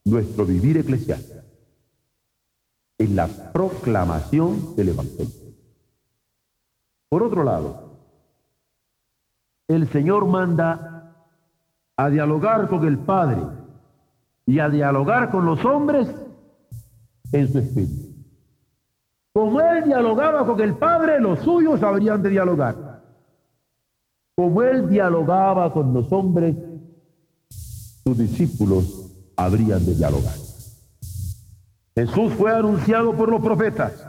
nuestro 0.05 0.47
vivir 0.47 0.79
eclesial, 0.79 1.23
en 2.99 3.17
la 3.17 3.27
proclamación 3.53 4.75
del 4.77 4.91
Evangelio. 4.91 5.55
Por 7.09 7.23
otro 7.23 7.45
lado, 7.45 7.99
el 9.69 9.89
Señor 9.89 10.27
manda 10.27 11.27
a 11.97 12.09
dialogar 12.09 12.69
con 12.69 12.87
el 12.87 12.99
Padre 12.99 13.43
y 14.47 14.59
a 14.59 14.71
dialogar 14.71 15.31
con 15.31 15.45
los 15.45 15.63
hombres 15.65 16.09
en 17.33 17.53
su 17.53 17.59
espíritu. 17.59 18.08
Como 19.39 19.61
Él 19.61 19.85
dialogaba 19.85 20.45
con 20.45 20.61
el 20.61 20.75
Padre, 20.75 21.21
los 21.21 21.39
suyos 21.39 21.81
habrían 21.85 22.21
de 22.21 22.31
dialogar. 22.31 23.05
Como 24.35 24.63
él 24.65 24.89
dialogaba 24.89 25.73
con 25.73 25.95
los 25.95 26.11
hombres, 26.13 26.57
sus 27.49 28.19
discípulos 28.19 29.13
habrían 29.37 29.87
de 29.87 29.95
dialogar. 29.95 30.35
Jesús 31.95 32.33
fue 32.33 32.53
anunciado 32.53 33.15
por 33.15 33.29
los 33.29 33.41
profetas 33.41 34.09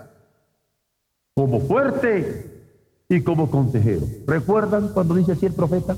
como 1.35 1.59
fuerte 1.59 2.73
y 3.07 3.21
como 3.21 3.51
consejero. 3.51 4.07
¿Recuerdan 4.25 4.93
cuando 4.93 5.13
dice 5.13 5.33
así 5.33 5.45
el 5.45 5.53
profeta? 5.53 5.95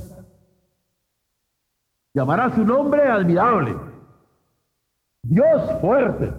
Llamará 2.13 2.53
su 2.53 2.65
nombre 2.65 3.03
admirable, 3.07 3.77
Dios 5.23 5.79
fuerte, 5.79 6.33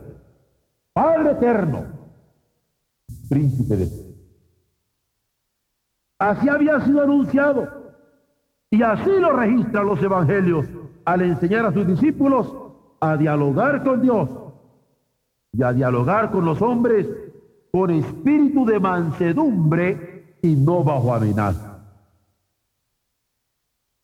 Padre 0.92 1.30
eterno, 1.30 2.01
príncipe 3.32 3.76
de 3.76 3.88
Así 6.18 6.48
había 6.48 6.84
sido 6.84 7.02
anunciado 7.02 7.66
y 8.70 8.82
así 8.82 9.10
lo 9.18 9.32
registran 9.32 9.86
los 9.86 10.00
evangelios 10.02 10.66
al 11.04 11.22
enseñar 11.22 11.66
a 11.66 11.72
sus 11.72 11.86
discípulos 11.86 12.54
a 13.00 13.16
dialogar 13.16 13.82
con 13.82 14.02
Dios 14.02 14.28
y 15.52 15.62
a 15.62 15.72
dialogar 15.72 16.30
con 16.30 16.44
los 16.44 16.62
hombres 16.62 17.08
con 17.72 17.90
espíritu 17.90 18.64
de 18.64 18.78
mansedumbre 18.78 20.36
y 20.42 20.54
no 20.54 20.84
bajo 20.84 21.12
amenaza. 21.12 21.80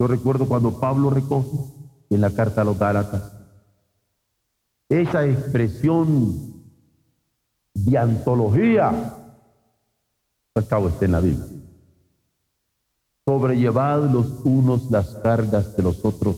Yo 0.01 0.09
recuerdo 0.09 0.49
cuando 0.49 0.81
Pablo 0.81 1.11
recoge 1.11 1.57
en 2.11 2.21
la 2.21 2.31
carta 2.31 2.63
a 2.63 2.65
los 2.65 2.79
Gálatas 2.79 3.33
esa 4.89 5.27
expresión 5.27 6.58
de 7.85 7.99
antología, 7.99 9.15
acabo 10.55 10.89
está 10.89 11.05
en 11.05 11.13
la 11.13 11.21
Biblia. 11.21 11.47
Sobrellevad 13.25 14.11
los 14.11 14.27
unos 14.45 14.91
las 14.91 15.09
cargas 15.17 15.77
de 15.77 15.83
los 15.83 16.05
otros 16.05 16.37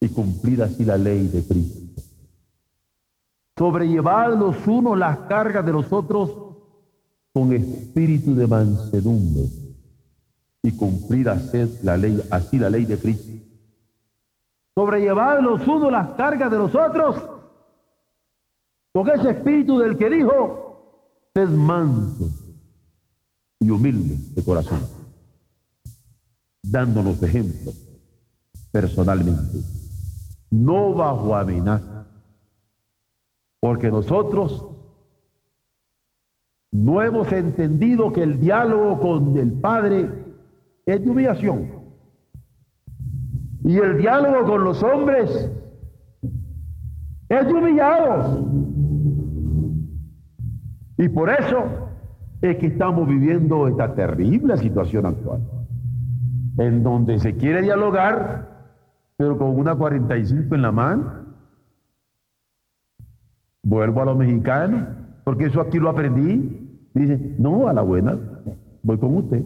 y 0.00 0.08
cumplid 0.08 0.60
así 0.60 0.84
la 0.84 0.98
ley 0.98 1.26
de 1.28 1.42
Cristo. 1.42 2.02
Sobrellevad 3.56 4.36
los 4.36 4.66
unos 4.66 4.98
las 4.98 5.18
cargas 5.20 5.64
de 5.64 5.72
los 5.72 5.90
otros 5.92 6.30
con 7.32 7.52
espíritu 7.52 8.34
de 8.34 8.46
mansedumbre 8.46 9.44
y 10.62 10.72
cumplid 10.76 11.28
así 11.28 11.78
la 11.82 11.96
ley, 11.96 12.22
así 12.30 12.58
la 12.58 12.68
ley 12.68 12.84
de 12.84 12.98
Cristo. 12.98 13.32
Sobrellevad 14.74 15.40
los 15.40 15.66
unos 15.66 15.90
las 15.90 16.10
cargas 16.10 16.50
de 16.50 16.58
los 16.58 16.74
otros 16.74 17.33
con 18.94 19.10
ese 19.10 19.30
espíritu 19.30 19.80
del 19.80 19.96
que 19.96 20.08
dijo, 20.08 21.28
sed 21.34 21.48
manso 21.48 22.30
y 23.58 23.68
humilde 23.68 24.16
de 24.36 24.44
corazón, 24.44 24.78
dándonos 26.62 27.20
ejemplo 27.20 27.72
personalmente, 28.70 29.58
no 30.50 30.94
bajo 30.94 31.34
amenaza, 31.34 32.06
porque 33.58 33.90
nosotros 33.90 34.64
no 36.70 37.02
hemos 37.02 37.32
entendido 37.32 38.12
que 38.12 38.22
el 38.22 38.38
diálogo 38.38 39.00
con 39.00 39.36
el 39.36 39.54
Padre 39.54 40.08
es 40.86 41.04
de 41.04 41.10
humillación. 41.10 41.82
Y 43.64 43.76
el 43.76 43.98
diálogo 43.98 44.46
con 44.46 44.62
los 44.62 44.82
hombres 44.84 45.50
es 47.40 47.46
de 47.46 47.52
humillados. 47.52 48.44
Y 50.98 51.08
por 51.08 51.30
eso 51.30 51.64
es 52.40 52.56
que 52.58 52.66
estamos 52.66 53.08
viviendo 53.08 53.66
esta 53.68 53.94
terrible 53.94 54.56
situación 54.58 55.06
actual, 55.06 55.40
en 56.58 56.82
donde 56.82 57.18
se 57.18 57.36
quiere 57.36 57.62
dialogar, 57.62 58.48
pero 59.16 59.38
con 59.38 59.58
una 59.58 59.74
45 59.74 60.54
en 60.54 60.62
la 60.62 60.72
mano. 60.72 61.24
Vuelvo 63.62 64.02
a 64.02 64.04
los 64.04 64.16
mexicanos, 64.16 64.88
porque 65.24 65.46
eso 65.46 65.60
aquí 65.60 65.78
lo 65.78 65.90
aprendí. 65.90 66.60
Dice, 66.92 67.34
no, 67.38 67.66
a 67.66 67.72
la 67.72 67.82
buena, 67.82 68.16
voy 68.82 68.98
con 68.98 69.16
usted. 69.16 69.42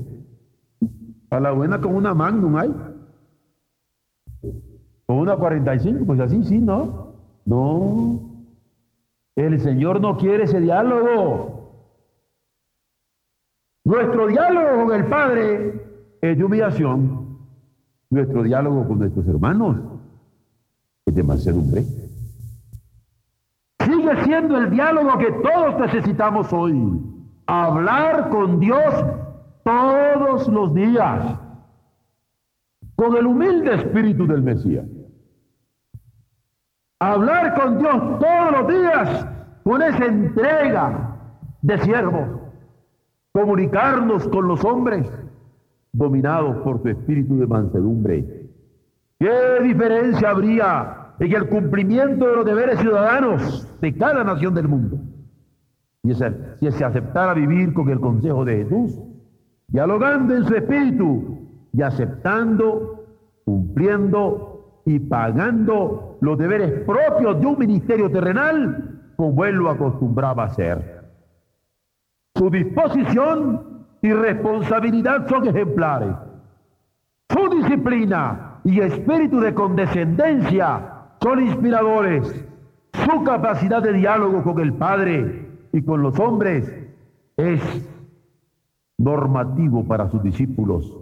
A 1.31 1.41
la 1.41 1.53
buena 1.53 1.81
con 1.81 1.95
una 1.95 2.15
Magnum 2.15 2.57
hay. 2.57 2.75
Con 5.07 5.19
una 5.19 5.37
45, 5.37 6.05
pues 6.05 6.21
así 6.21 6.43
sí, 6.45 6.59
¿no? 6.59 7.08
No. 7.49 8.21
El 9.35 9.59
Señor 9.61 10.03
no 10.03 10.19
quiere 10.19 10.45
ese 10.45 10.61
diálogo. 10.61 11.73
Nuestro 13.85 14.27
diálogo 14.27 14.85
con 14.85 14.95
el 14.95 15.07
Padre 15.07 15.83
es 16.21 16.37
de 16.37 16.45
humillación. 16.45 17.39
Nuestro 18.11 18.43
diálogo 18.43 18.87
con 18.87 18.99
nuestros 18.99 19.27
hermanos 19.27 19.77
es 21.07 21.15
de 21.15 21.23
mansedumbre. 21.23 21.85
Sigue 23.81 24.25
siendo 24.25 24.59
el 24.59 24.71
diálogo 24.71 25.17
que 25.17 25.33
todos 25.33 25.81
necesitamos 25.81 26.53
hoy. 26.53 27.01
Hablar 27.47 28.29
con 28.29 28.61
Dios 28.61 28.93
todos 29.65 30.49
los 30.49 30.75
días. 30.75 31.39
Con 32.95 33.17
el 33.17 33.27
humilde 33.27 33.75
espíritu 33.75 34.27
del 34.27 34.43
Mesías. 34.43 34.85
Hablar 37.01 37.55
con 37.55 37.79
Dios 37.79 38.19
todos 38.19 38.53
los 38.53 38.69
días 38.69 39.27
con 39.63 39.83
esa 39.83 40.05
entrega 40.05 41.17
de 41.63 41.79
siervo 41.79 42.49
comunicarnos 43.33 44.27
con 44.29 44.49
los 44.49 44.65
hombres 44.65 45.09
dominados 45.93 46.57
por 46.59 46.83
su 46.83 46.89
espíritu 46.89 47.39
de 47.39 47.47
mansedumbre. 47.47 48.49
¿Qué 49.21 49.63
diferencia 49.63 50.31
habría 50.31 51.15
en 51.21 51.33
el 51.33 51.49
cumplimiento 51.49 52.27
de 52.27 52.37
los 52.37 52.45
deberes 52.45 52.81
ciudadanos 52.81 53.69
de 53.81 53.95
cada 53.97 54.25
nación 54.25 54.55
del 54.55 54.67
mundo? 54.69 54.99
Y 56.03 56.15
si 56.15 56.71
se 56.73 56.85
aceptara 56.85 57.35
vivir 57.35 57.75
con 57.75 57.89
el 57.91 58.01
consejo 58.01 58.45
de 58.45 58.65
Jesús, 58.65 58.99
dialogando 59.69 60.35
en 60.35 60.45
su 60.45 60.55
espíritu 60.55 61.39
y 61.73 61.83
aceptando, 61.83 63.05
cumpliendo 63.45 64.58
y 64.89 64.99
pagando 65.01 66.17
los 66.23 66.39
deberes 66.39 66.83
propios 66.87 67.39
de 67.39 67.47
un 67.47 67.59
ministerio 67.59 68.11
terrenal 68.11 69.13
como 69.17 69.45
él 69.45 69.57
lo 69.57 69.69
acostumbraba 69.69 70.45
a 70.45 70.47
hacer. 70.47 71.05
Su 72.35 72.49
disposición 72.49 73.85
y 74.01 74.11
responsabilidad 74.15 75.29
son 75.29 75.47
ejemplares. 75.47 76.15
Su 77.29 77.51
disciplina 77.51 78.61
y 78.65 78.81
espíritu 78.81 79.41
de 79.41 79.53
condescendencia 79.53 80.81
son 81.21 81.47
inspiradores. 81.47 82.47
Su 82.95 83.25
capacidad 83.25 83.83
de 83.83 83.93
diálogo 83.93 84.43
con 84.43 84.59
el 84.59 84.73
Padre 84.73 85.51
y 85.71 85.83
con 85.83 86.01
los 86.01 86.19
hombres 86.19 86.73
es 87.37 87.61
normativo 88.97 89.85
para 89.85 90.09
sus 90.11 90.23
discípulos, 90.23 90.97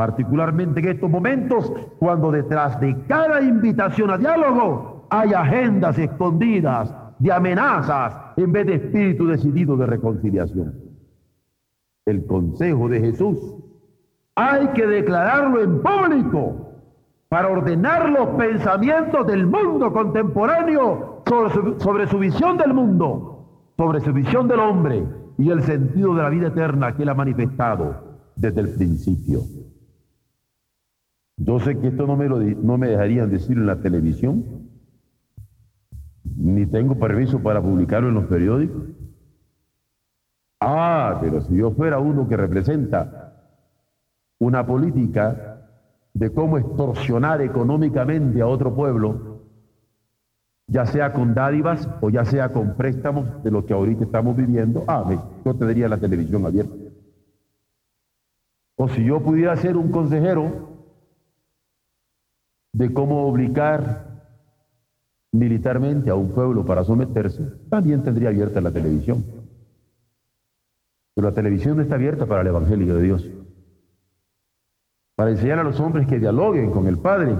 particularmente 0.00 0.80
en 0.80 0.88
estos 0.88 1.10
momentos 1.10 1.70
cuando 1.98 2.32
detrás 2.32 2.80
de 2.80 2.96
cada 3.06 3.42
invitación 3.42 4.08
a 4.08 4.16
diálogo 4.16 5.06
hay 5.10 5.34
agendas 5.34 5.98
escondidas 5.98 6.90
de 7.18 7.30
amenazas 7.30 8.14
en 8.38 8.50
vez 8.50 8.66
de 8.66 8.74
espíritu 8.76 9.26
decidido 9.26 9.76
de 9.76 9.84
reconciliación. 9.84 10.74
El 12.06 12.24
consejo 12.24 12.88
de 12.88 12.98
Jesús 12.98 13.36
hay 14.36 14.68
que 14.68 14.86
declararlo 14.86 15.60
en 15.60 15.82
público 15.82 16.72
para 17.28 17.48
ordenar 17.48 18.08
los 18.08 18.28
pensamientos 18.38 19.26
del 19.26 19.46
mundo 19.46 19.92
contemporáneo 19.92 21.22
sobre 21.28 21.50
su, 21.50 21.78
sobre 21.78 22.06
su, 22.06 22.18
visión 22.18 22.56
del 22.56 22.72
mundo, 22.72 23.74
sobre 23.76 24.00
su 24.00 24.14
visión 24.14 24.48
del 24.48 24.60
hombre 24.60 25.04
y 25.36 25.50
el 25.50 25.62
sentido 25.62 26.14
de 26.14 26.22
la 26.22 26.30
vida 26.30 26.46
eterna 26.46 26.96
que 26.96 27.02
él 27.02 27.10
ha 27.10 27.14
manifestado 27.14 27.96
desde 28.34 28.62
el 28.62 28.70
principio. 28.70 29.40
Yo 31.42 31.58
sé 31.58 31.78
que 31.78 31.88
esto 31.88 32.06
no 32.06 32.16
me, 32.16 32.28
lo, 32.28 32.38
no 32.38 32.76
me 32.76 32.88
dejarían 32.88 33.30
decir 33.30 33.56
en 33.56 33.66
la 33.66 33.80
televisión, 33.80 34.68
ni 36.36 36.66
tengo 36.66 36.98
permiso 36.98 37.42
para 37.42 37.62
publicarlo 37.62 38.08
en 38.08 38.14
los 38.14 38.26
periódicos. 38.26 38.82
Ah, 40.60 41.18
pero 41.22 41.40
si 41.40 41.56
yo 41.56 41.70
fuera 41.70 41.98
uno 41.98 42.28
que 42.28 42.36
representa 42.36 43.32
una 44.38 44.66
política 44.66 45.66
de 46.12 46.30
cómo 46.30 46.58
extorsionar 46.58 47.40
económicamente 47.40 48.42
a 48.42 48.46
otro 48.46 48.74
pueblo, 48.74 49.46
ya 50.66 50.84
sea 50.84 51.14
con 51.14 51.32
dádivas 51.32 51.88
o 52.02 52.10
ya 52.10 52.26
sea 52.26 52.52
con 52.52 52.76
préstamos 52.76 53.42
de 53.42 53.50
lo 53.50 53.64
que 53.64 53.72
ahorita 53.72 54.04
estamos 54.04 54.36
viviendo, 54.36 54.84
ah, 54.86 55.10
yo 55.42 55.54
tendría 55.54 55.88
la 55.88 55.96
televisión 55.96 56.44
abierta. 56.44 56.74
O 58.76 58.88
si 58.88 59.04
yo 59.06 59.22
pudiera 59.22 59.56
ser 59.56 59.78
un 59.78 59.90
consejero 59.90 60.79
de 62.72 62.92
cómo 62.92 63.26
obligar 63.26 64.10
militarmente 65.32 66.10
a 66.10 66.14
un 66.14 66.32
pueblo 66.32 66.64
para 66.64 66.84
someterse, 66.84 67.42
también 67.68 68.02
tendría 68.02 68.28
abierta 68.28 68.60
la 68.60 68.72
televisión. 68.72 69.24
Pero 71.14 71.28
la 71.28 71.34
televisión 71.34 71.76
no 71.76 71.82
está 71.82 71.96
abierta 71.96 72.26
para 72.26 72.42
el 72.42 72.48
Evangelio 72.48 72.94
de 72.96 73.02
Dios. 73.02 73.30
Para 75.16 75.30
enseñar 75.30 75.58
a 75.58 75.64
los 75.64 75.78
hombres 75.80 76.06
que 76.06 76.18
dialoguen 76.18 76.70
con 76.70 76.86
el 76.86 76.98
Padre 76.98 77.36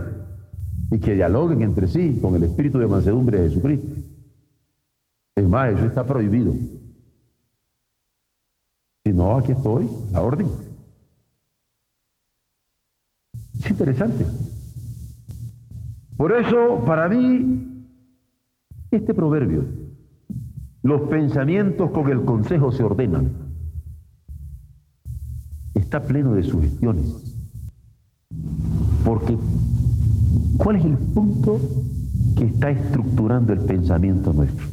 y 0.90 0.98
que 0.98 1.14
dialoguen 1.14 1.62
entre 1.62 1.86
sí 1.86 2.18
con 2.20 2.34
el 2.34 2.44
espíritu 2.44 2.78
de 2.78 2.86
mansedumbre 2.86 3.40
de 3.40 3.48
Jesucristo. 3.48 4.00
Es 5.36 5.48
más, 5.48 5.72
eso 5.72 5.86
está 5.86 6.04
prohibido. 6.04 6.52
No, 9.04 9.36
aquí 9.36 9.52
estoy, 9.52 9.88
la 10.12 10.22
orden. 10.22 10.48
Es 13.58 13.70
interesante. 13.70 14.24
Por 16.20 16.32
eso, 16.32 16.84
para 16.84 17.08
mí, 17.08 17.86
este 18.90 19.14
proverbio, 19.14 19.64
los 20.82 21.08
pensamientos 21.08 21.90
con 21.92 22.10
el 22.10 22.26
consejo 22.26 22.72
se 22.72 22.82
ordenan, 22.82 23.30
está 25.74 26.02
pleno 26.02 26.34
de 26.34 26.42
sugestiones. 26.42 27.38
Porque, 29.02 29.38
¿cuál 30.58 30.76
es 30.76 30.84
el 30.84 30.98
punto 30.98 31.58
que 32.36 32.44
está 32.44 32.68
estructurando 32.68 33.54
el 33.54 33.60
pensamiento 33.60 34.34
nuestro? 34.34 34.66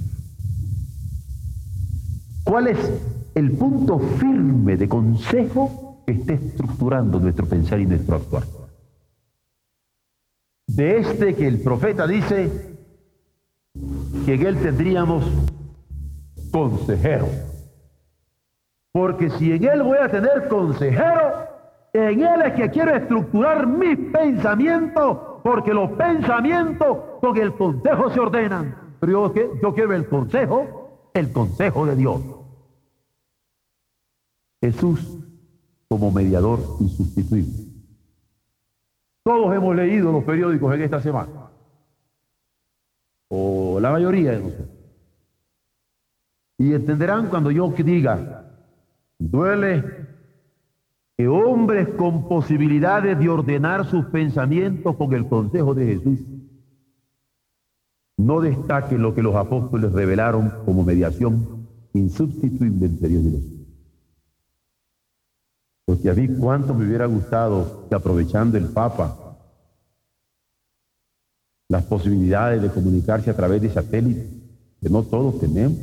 ¿Cuál 2.43 2.67
es 2.67 2.91
el 3.35 3.53
punto 3.53 3.99
firme 3.99 4.75
de 4.75 4.89
consejo 4.89 6.03
que 6.05 6.11
está 6.11 6.33
estructurando 6.33 7.21
nuestro 7.21 7.45
pensar 7.45 7.79
y 7.79 7.85
nuestro 7.85 8.17
actuar? 8.17 8.56
De 10.67 10.97
este 10.97 11.33
que 11.33 11.47
el 11.47 11.61
profeta 11.61 12.05
dice 12.05 12.77
que 14.25 14.33
en 14.33 14.45
él 14.45 14.57
tendríamos 14.61 15.25
consejero. 16.51 17.27
Porque 18.91 19.29
si 19.31 19.51
en 19.51 19.63
él 19.63 19.83
voy 19.83 19.97
a 19.97 20.09
tener 20.09 20.47
consejero, 20.47 21.47
en 21.93 22.21
él 22.21 22.41
es 22.45 22.53
que 22.53 22.69
quiero 22.69 22.95
estructurar 22.95 23.65
mis 23.65 23.97
pensamientos, 24.11 25.17
porque 25.43 25.73
los 25.73 25.91
pensamientos 25.91 26.97
con 27.21 27.37
el 27.37 27.53
consejo 27.53 28.09
se 28.11 28.19
ordenan. 28.19 28.95
Pero 28.99 29.33
yo, 29.33 29.51
yo 29.61 29.73
quiero 29.73 29.93
el 29.93 30.07
consejo, 30.07 31.09
el 31.13 31.31
consejo 31.31 31.85
de 31.85 31.95
Dios. 31.95 32.21
Jesús 34.61 35.17
como 35.87 36.11
mediador 36.11 36.59
insustituible. 36.79 37.66
Todos 39.27 39.53
hemos 39.53 39.75
leído 39.75 40.09
los 40.13 40.23
periódicos 40.23 40.73
en 40.73 40.83
esta 40.83 41.01
semana, 41.01 41.49
o 43.27 43.77
la 43.77 43.91
mayoría 43.91 44.31
de 44.31 44.39
nosotros. 44.39 44.69
Y 46.57 46.73
entenderán 46.73 47.27
cuando 47.27 47.51
yo 47.51 47.67
diga, 47.77 48.49
duele 49.19 49.83
que 51.17 51.27
hombres 51.27 51.89
con 51.97 52.29
posibilidades 52.29 53.19
de 53.19 53.27
ordenar 53.27 53.85
sus 53.87 54.05
pensamientos 54.05 54.95
con 54.95 55.11
el 55.11 55.27
consejo 55.27 55.75
de 55.75 55.85
Jesús 55.87 56.19
no 58.15 58.39
destaquen 58.39 59.01
lo 59.01 59.13
que 59.13 59.23
los 59.23 59.35
apóstoles 59.35 59.91
revelaron 59.91 60.53
como 60.63 60.85
mediación 60.85 61.67
insubstituible 61.91 62.85
entre 62.85 63.09
Dios 63.09 63.23
y 63.25 63.31
los 63.31 63.56
porque 65.87 66.09
a 66.09 66.13
mí 66.13 66.27
cuánto 66.27 66.73
me 66.73 66.85
hubiera 66.85 67.05
gustado 67.05 67.87
que 67.87 67.95
aprovechando 67.95 68.57
el 68.57 68.65
Papa 68.65 69.37
las 71.69 71.85
posibilidades 71.85 72.61
de 72.61 72.69
comunicarse 72.69 73.29
a 73.29 73.35
través 73.35 73.61
de 73.61 73.69
satélites, 73.69 74.27
que 74.81 74.89
no 74.89 75.03
todos 75.03 75.39
tenemos, 75.39 75.77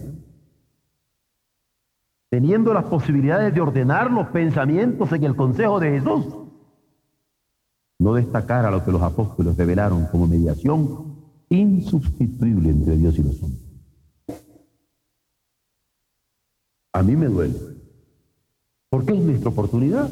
teniendo 2.30 2.74
las 2.74 2.84
posibilidades 2.84 3.54
de 3.54 3.62
ordenar 3.62 4.10
los 4.10 4.28
pensamientos 4.28 5.10
en 5.12 5.24
el 5.24 5.34
consejo 5.34 5.80
de 5.80 5.98
Jesús, 5.98 6.26
no 7.98 8.12
destacar 8.12 8.66
a 8.66 8.70
lo 8.70 8.84
que 8.84 8.92
los 8.92 9.00
apóstoles 9.00 9.56
revelaron 9.56 10.04
como 10.08 10.26
mediación 10.26 11.16
insustituible 11.48 12.68
entre 12.68 12.98
Dios 12.98 13.18
y 13.18 13.22
los 13.22 13.42
hombres. 13.42 13.62
A 16.92 17.02
mí 17.02 17.16
me 17.16 17.26
duele 17.26 17.73
porque 18.94 19.12
es 19.12 19.24
nuestra 19.24 19.50
oportunidad. 19.50 20.08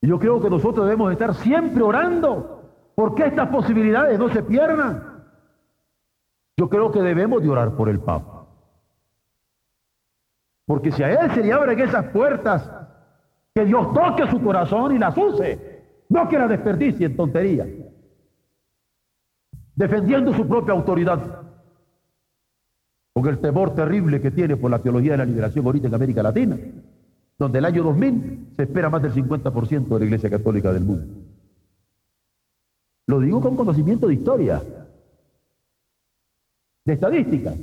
Y 0.00 0.08
yo 0.08 0.18
creo 0.18 0.40
que 0.40 0.48
nosotros 0.48 0.86
debemos 0.86 1.12
estar 1.12 1.34
siempre 1.34 1.82
orando 1.82 2.62
porque 2.94 3.26
estas 3.26 3.50
posibilidades 3.50 4.18
no 4.18 4.30
se 4.30 4.42
pierdan. 4.42 5.26
Yo 6.56 6.70
creo 6.70 6.90
que 6.90 7.02
debemos 7.02 7.42
de 7.42 7.50
orar 7.50 7.76
por 7.76 7.90
el 7.90 8.00
Papa. 8.00 8.46
Porque 10.64 10.90
si 10.90 11.02
a 11.02 11.10
él 11.20 11.34
se 11.34 11.44
le 11.44 11.52
abren 11.52 11.78
esas 11.80 12.06
puertas, 12.06 12.70
que 13.54 13.66
Dios 13.66 13.92
toque 13.92 14.26
su 14.30 14.40
corazón 14.40 14.96
y 14.96 14.98
las 14.98 15.14
use, 15.18 15.84
no 16.08 16.30
que 16.30 16.38
las 16.38 16.48
desperdicie 16.48 17.04
en 17.04 17.16
tontería, 17.16 17.66
defendiendo 19.74 20.32
su 20.32 20.48
propia 20.48 20.72
autoridad 20.72 21.47
con 23.20 23.30
el 23.30 23.40
temor 23.40 23.74
terrible 23.74 24.20
que 24.20 24.30
tiene 24.30 24.56
por 24.56 24.70
la 24.70 24.78
teología 24.78 25.12
de 25.12 25.18
la 25.18 25.24
liberación 25.24 25.66
ahorita 25.66 25.88
en 25.88 25.94
América 25.94 26.22
Latina, 26.22 26.56
donde 27.38 27.58
el 27.58 27.64
año 27.64 27.82
2000 27.82 28.52
se 28.56 28.62
espera 28.62 28.90
más 28.90 29.02
del 29.02 29.12
50% 29.12 29.88
de 29.88 29.98
la 29.98 30.04
Iglesia 30.04 30.30
Católica 30.30 30.72
del 30.72 30.84
mundo. 30.84 31.14
Lo 33.06 33.20
digo 33.20 33.40
con 33.40 33.56
conocimiento 33.56 34.06
de 34.06 34.14
historia, 34.14 34.62
de 36.84 36.92
estadísticas, 36.92 37.56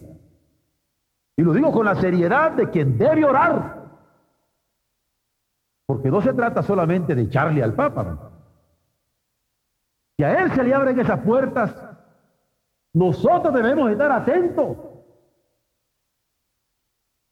y 1.38 1.42
lo 1.42 1.54
digo 1.54 1.72
con 1.72 1.86
la 1.86 1.96
seriedad 1.96 2.52
de 2.52 2.70
quien 2.70 2.98
debe 2.98 3.24
orar, 3.24 3.86
porque 5.86 6.10
no 6.10 6.22
se 6.22 6.34
trata 6.34 6.64
solamente 6.64 7.16
de 7.16 7.22
echarle 7.22 7.64
al 7.64 7.74
Papa. 7.74 8.32
Si 10.18 10.24
a 10.24 10.42
él 10.42 10.52
se 10.52 10.64
le 10.64 10.74
abren 10.74 11.00
esas 11.00 11.20
puertas, 11.22 11.76
nosotros 12.94 13.54
debemos 13.54 13.92
estar 13.92 14.12
atentos 14.12 14.95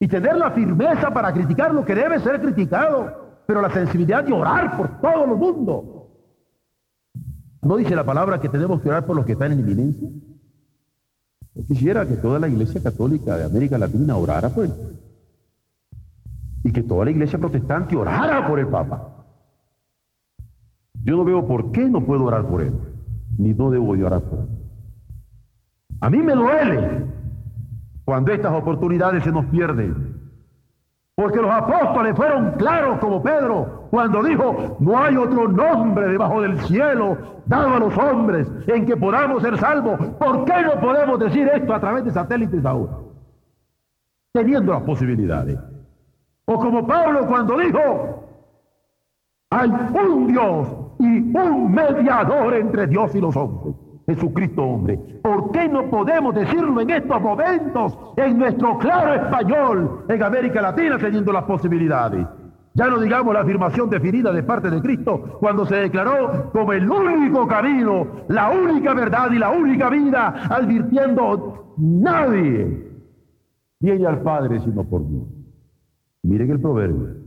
y 0.04 0.08
tener 0.10 0.36
la 0.36 0.52
firmeza 0.52 1.12
para 1.14 1.32
criticar 1.32 1.74
lo 1.74 1.86
que 1.86 1.96
debe 1.96 2.20
ser 2.20 2.42
criticado, 2.42 3.40
pero 3.48 3.62
la 3.62 3.70
sensibilidad 3.70 4.22
de 4.22 4.34
orar 4.34 4.76
por 4.76 5.00
todo 5.00 5.24
el 5.24 5.38
mundo. 5.38 6.10
¿No 7.62 7.78
dice 7.78 7.96
la 7.96 8.04
palabra 8.04 8.42
que 8.42 8.50
tenemos 8.50 8.82
que 8.82 8.90
orar 8.90 9.06
por 9.06 9.16
los 9.16 9.26
que 9.26 9.32
están 9.32 9.54
en 9.54 9.62
inminencia? 9.62 10.10
Yo 11.56 11.64
quisiera 11.66 12.06
que 12.06 12.18
toda 12.18 12.38
la 12.38 12.50
iglesia 12.50 12.84
católica 12.84 13.38
de 13.38 13.46
América 13.46 13.78
Latina 13.78 14.18
orara 14.18 14.50
por 14.50 14.66
él. 14.66 14.74
Y 16.66 16.74
que 16.74 16.84
toda 16.84 17.06
la 17.06 17.12
iglesia 17.12 17.40
protestante 17.40 17.96
orara 17.96 18.46
por 18.46 18.60
el 18.60 18.68
Papa. 18.68 19.26
Yo 21.02 21.16
no 21.16 21.24
veo 21.24 21.48
por 21.48 21.72
qué 21.72 21.88
no 21.88 22.06
puedo 22.06 22.26
orar 22.26 22.46
por 22.46 22.62
él, 22.62 22.74
ni 23.38 23.54
no 23.54 23.72
debo 23.72 23.92
orar 23.92 24.22
por 24.22 24.40
él. 24.40 24.48
A 26.02 26.10
mí 26.10 26.18
me 26.18 26.34
duele 26.34 27.13
cuando 28.06 28.32
estas 28.32 28.54
oportunidades 28.54 29.24
se 29.24 29.32
nos 29.32 29.46
pierden. 29.46 30.22
Porque 31.16 31.40
los 31.40 31.52
apóstoles 31.52 32.16
fueron 32.16 32.52
claros 32.54 32.98
como 33.00 33.22
Pedro 33.22 33.88
cuando 33.92 34.24
dijo, 34.24 34.78
no 34.80 34.98
hay 34.98 35.16
otro 35.16 35.48
nombre 35.48 36.08
debajo 36.08 36.42
del 36.42 36.60
cielo 36.62 37.18
dado 37.46 37.76
a 37.76 37.80
los 37.80 37.96
hombres 37.98 38.52
en 38.66 38.86
que 38.86 38.98
podamos 38.98 39.44
ser 39.44 39.58
salvos. 39.60 40.00
¿Por 40.18 40.46
qué 40.46 40.64
no 40.64 40.80
podemos 40.82 41.20
decir 41.20 41.48
esto 41.54 41.74
a 41.74 41.80
través 41.80 42.06
de 42.06 42.12
satélites 42.12 42.66
ahora? 42.66 42.98
Teniendo 44.34 44.74
las 44.74 44.82
posibilidades. 44.82 45.60
O 46.46 46.58
como 46.58 46.86
Pablo 46.88 47.28
cuando 47.28 47.60
dijo, 47.60 48.28
hay 49.52 49.70
un 49.70 50.28
Dios 50.28 50.68
y 50.98 51.38
un 51.38 51.72
mediador 51.72 52.56
entre 52.56 52.88
Dios 52.88 53.14
y 53.14 53.22
los 53.22 53.36
hombres. 53.36 53.76
Jesucristo 54.06 54.64
hombre. 54.64 54.98
¿Por 55.24 55.52
qué 55.52 55.68
no 55.70 55.90
podemos 55.90 56.36
decirlo 56.36 56.82
en 56.82 56.90
estos 56.90 57.22
momentos, 57.22 57.98
en 58.18 58.38
nuestro 58.38 58.78
claro 58.78 59.14
español, 59.14 60.06
en 60.10 60.24
América 60.24 60.62
Latina, 60.62 60.98
teniendo 60.98 61.32
las 61.32 61.44
posibilidades? 61.44 62.26
Ya 62.76 62.88
no 62.88 63.00
digamos 63.00 63.34
la 63.34 63.42
afirmación 63.42 63.90
definida 63.90 64.32
de 64.32 64.42
parte 64.42 64.70
de 64.70 64.82
Cristo 64.82 65.38
cuando 65.40 65.66
se 65.66 65.76
declaró 65.76 66.50
como 66.52 66.74
el 66.74 66.90
único 66.90 67.48
camino, 67.48 68.08
la 68.30 68.50
única 68.50 68.94
verdad 68.96 69.32
y 69.32 69.38
la 69.38 69.52
única 69.52 69.90
vida, 69.90 70.48
advirtiendo 70.50 71.76
nadie 71.78 72.92
viene 73.80 74.08
al 74.08 74.22
Padre 74.22 74.60
sino 74.60 74.84
por 74.84 75.02
mí. 75.02 75.24
Miren 76.24 76.50
el 76.50 76.60
proverbio. 76.60 77.24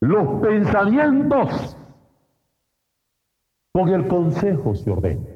Los 0.00 0.40
pensamientos 0.40 1.76
con 3.72 3.88
el 3.90 4.08
consejo 4.08 4.74
se 4.74 4.90
ordenan. 4.90 5.35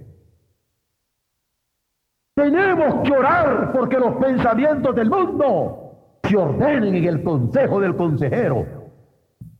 Tenemos 2.40 3.06
que 3.06 3.12
orar 3.12 3.70
porque 3.70 3.98
los 3.98 4.14
pensamientos 4.14 4.96
del 4.96 5.10
mundo 5.10 5.92
se 6.22 6.34
ordenen 6.38 6.94
en 6.94 7.04
el 7.04 7.22
consejo 7.22 7.78
del 7.80 7.94
consejero, 7.94 8.64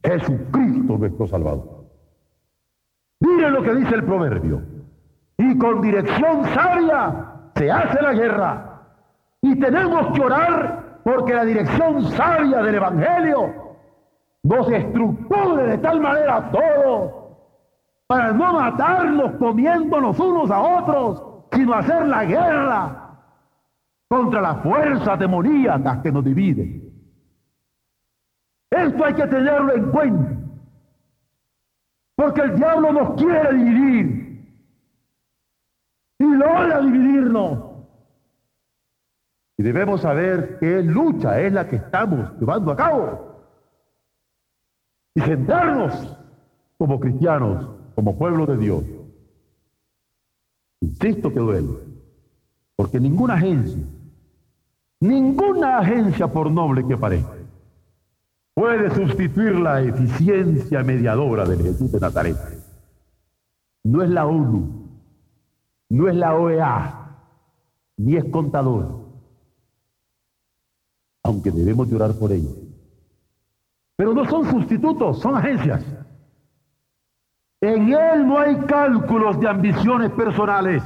Jesucristo 0.03 0.97
nuestro 0.97 1.27
Salvador. 1.27 1.85
Miren 3.21 3.53
lo 3.53 3.63
que 3.63 3.75
dice 3.75 3.97
el 3.97 4.05
proverbio. 4.05 4.63
Y 5.37 5.59
con 5.59 5.83
dirección 5.83 6.43
sabia 6.55 7.27
se 7.55 7.71
hace 7.71 8.01
la 8.01 8.15
guerra. 8.15 8.83
Y 9.43 9.61
tenemos 9.61 10.17
que 10.17 10.25
orar 10.25 11.01
porque 11.05 11.35
la 11.35 11.45
dirección 11.45 12.03
sabia 12.13 12.63
del 12.63 12.77
Evangelio 12.77 13.77
nos 14.43 14.71
estructure 14.71 15.65
de 15.65 15.77
tal 15.79 16.01
manera 16.01 16.51
todo 16.51 17.37
para 18.07 18.33
no 18.33 18.55
matarnos 18.55 19.33
comiéndonos 19.33 20.19
unos 20.19 20.51
a 20.51 20.61
otros 20.61 21.30
sino 21.53 21.75
hacer 21.75 22.07
la 22.07 22.25
guerra 22.25 23.11
contra 24.09 24.41
las 24.41 24.63
fuerzas 24.63 25.19
demoníacas 25.19 26.03
que 26.03 26.13
nos 26.13 26.25
dividen. 26.25 26.91
Esto 28.71 29.05
hay 29.05 29.15
que 29.15 29.27
tenerlo 29.27 29.75
en 29.75 29.91
cuenta. 29.91 30.37
Porque 32.17 32.41
el 32.43 32.57
diablo 32.57 32.93
nos 32.93 33.15
quiere 33.15 33.53
dividir. 33.55 34.21
Y 36.19 36.25
logra 36.25 36.81
dividirnos. 36.81 37.71
Y 39.57 39.63
debemos 39.63 40.03
saber 40.03 40.59
qué 40.59 40.83
lucha 40.83 41.41
es 41.41 41.53
la 41.53 41.69
que 41.69 41.77
estamos 41.77 42.33
llevando 42.39 42.73
a 42.73 42.77
cabo. 42.77 43.45
Y 45.15 45.21
centrarnos 45.21 46.17
como 46.79 47.01
cristianos, 47.01 47.69
como 47.95 48.17
pueblo 48.17 48.47
de 48.47 48.57
Dios. 48.57 48.85
Insisto 50.91 51.33
que 51.33 51.39
duele. 51.39 51.69
Porque 52.77 52.99
ninguna 52.99 53.35
agencia, 53.35 53.83
ninguna 55.01 55.79
agencia 55.79 56.27
por 56.27 56.51
noble 56.51 56.87
que 56.87 56.97
parezca, 56.97 57.37
puede 58.55 58.91
sustituir 58.91 59.55
la 59.55 59.83
eficiencia 59.83 60.83
mediadora 60.83 61.45
del 61.45 61.63
Jesús 61.63 61.93
de 61.93 62.01
Nazaret. 62.01 62.37
No 63.85 64.03
es 64.03 64.11
la 64.11 64.27
ONU, 64.27 64.89
no 65.91 66.09
es 66.09 66.17
la 66.17 66.35
OEA, 66.35 67.17
ni 67.97 68.17
es 68.17 68.25
contador, 68.25 69.07
aunque 71.23 71.51
debemos 71.51 71.89
llorar 71.89 72.15
por 72.15 72.33
ello. 72.33 72.51
Pero 73.97 74.15
no 74.15 74.25
son 74.29 74.51
sustitutos, 74.51 75.21
son 75.21 75.37
agencias. 75.37 75.85
En 77.61 77.93
él 77.93 78.27
no 78.27 78.39
hay 78.39 78.57
cálculos 78.61 79.39
de 79.39 79.49
ambiciones 79.49 80.11
personales. 80.13 80.83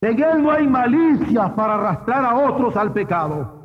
En 0.00 0.22
él 0.22 0.42
no 0.42 0.50
hay 0.50 0.66
malicia 0.66 1.54
para 1.54 1.74
arrastrar 1.74 2.24
a 2.24 2.34
otros 2.36 2.76
al 2.76 2.92
pecado. 2.92 3.62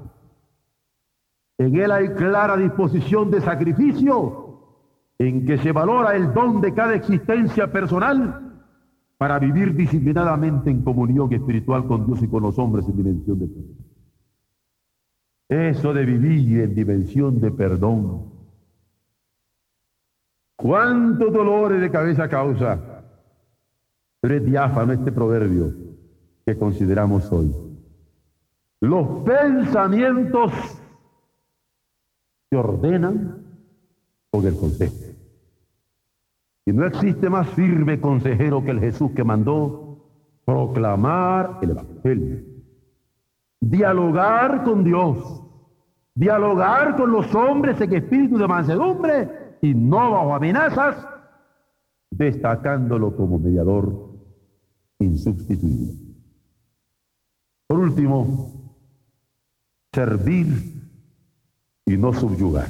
En 1.57 1.75
él 1.75 1.91
hay 1.91 2.09
clara 2.09 2.55
disposición 2.57 3.29
de 3.31 3.41
sacrificio 3.41 4.49
en 5.17 5.45
que 5.45 5.57
se 5.57 5.71
valora 5.71 6.15
el 6.15 6.33
don 6.33 6.61
de 6.61 6.73
cada 6.73 6.95
existencia 6.95 7.71
personal 7.71 8.49
para 9.17 9.37
vivir 9.37 9.75
disciplinadamente 9.75 10.71
en 10.71 10.81
comunión 10.81 11.31
espiritual 11.33 11.85
con 11.85 12.05
Dios 12.05 12.23
y 12.23 12.27
con 12.29 12.43
los 12.43 12.57
hombres 12.57 12.87
en 12.87 12.95
dimensión 12.95 13.39
de 13.39 13.47
perdón. 13.47 13.89
Eso 15.49 15.93
de 15.93 16.05
vivir 16.05 16.61
en 16.61 16.75
dimensión 16.75 17.41
de 17.41 17.51
perdón. 17.51 18.38
¿Cuántos 20.61 21.31
dolores 21.31 21.79
de 21.79 21.89
cabeza 21.89 22.27
causa? 22.27 22.77
Pero 24.19 24.35
es 24.35 24.43
diáfano 24.45 24.91
este 24.91 25.09
proverbio 25.09 25.73
que 26.45 26.57
consideramos 26.57 27.31
hoy. 27.31 27.55
Los 28.81 29.23
pensamientos 29.23 30.51
se 32.49 32.57
ordenan 32.57 33.45
con 34.29 34.45
el 34.45 34.57
consejo. 34.57 34.95
Y 36.65 36.73
no 36.73 36.85
existe 36.85 37.29
más 37.29 37.47
firme 37.51 38.01
consejero 38.01 38.61
que 38.61 38.71
el 38.71 38.81
Jesús 38.81 39.11
que 39.15 39.23
mandó 39.23 39.97
proclamar 40.43 41.59
el 41.61 41.69
Evangelio, 41.69 42.43
dialogar 43.61 44.65
con 44.65 44.83
Dios, 44.83 45.41
dialogar 46.15 46.97
con 46.97 47.13
los 47.13 47.33
hombres 47.33 47.79
en 47.79 47.93
espíritu 47.93 48.37
de 48.37 48.47
mansedumbre 48.47 49.48
y 49.61 49.73
no 49.73 50.11
bajo 50.11 50.35
amenazas, 50.35 50.95
destacándolo 52.11 53.15
como 53.15 53.39
mediador 53.39 54.09
insubstituible. 54.99 55.93
Por 57.67 57.79
último, 57.79 58.75
servir 59.93 60.47
y 61.85 61.97
no 61.97 62.13
subyugar. 62.13 62.67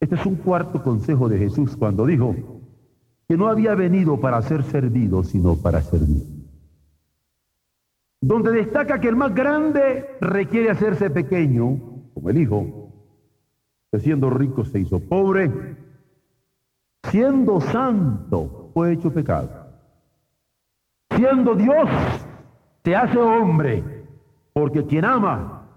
Este 0.00 0.16
es 0.16 0.26
un 0.26 0.36
cuarto 0.36 0.82
consejo 0.82 1.28
de 1.28 1.38
Jesús 1.38 1.76
cuando 1.76 2.06
dijo 2.06 2.34
que 3.28 3.36
no 3.36 3.48
había 3.48 3.74
venido 3.74 4.20
para 4.20 4.42
ser 4.42 4.62
servido, 4.64 5.24
sino 5.24 5.56
para 5.56 5.80
servir. 5.80 6.22
Donde 8.20 8.52
destaca 8.52 9.00
que 9.00 9.08
el 9.08 9.16
más 9.16 9.34
grande 9.34 10.06
requiere 10.20 10.70
hacerse 10.70 11.10
pequeño, 11.10 12.10
como 12.12 12.30
el 12.30 12.38
Hijo, 12.38 12.83
siendo 13.98 14.30
rico 14.30 14.64
se 14.64 14.80
hizo 14.80 15.00
pobre, 15.00 15.76
siendo 17.04 17.60
santo 17.60 18.70
fue 18.74 18.92
hecho 18.92 19.12
pecado. 19.12 19.50
Siendo 21.10 21.54
Dios, 21.54 21.88
se 22.82 22.96
hace 22.96 23.18
hombre, 23.18 24.06
porque 24.52 24.84
quien 24.84 25.04
ama 25.04 25.68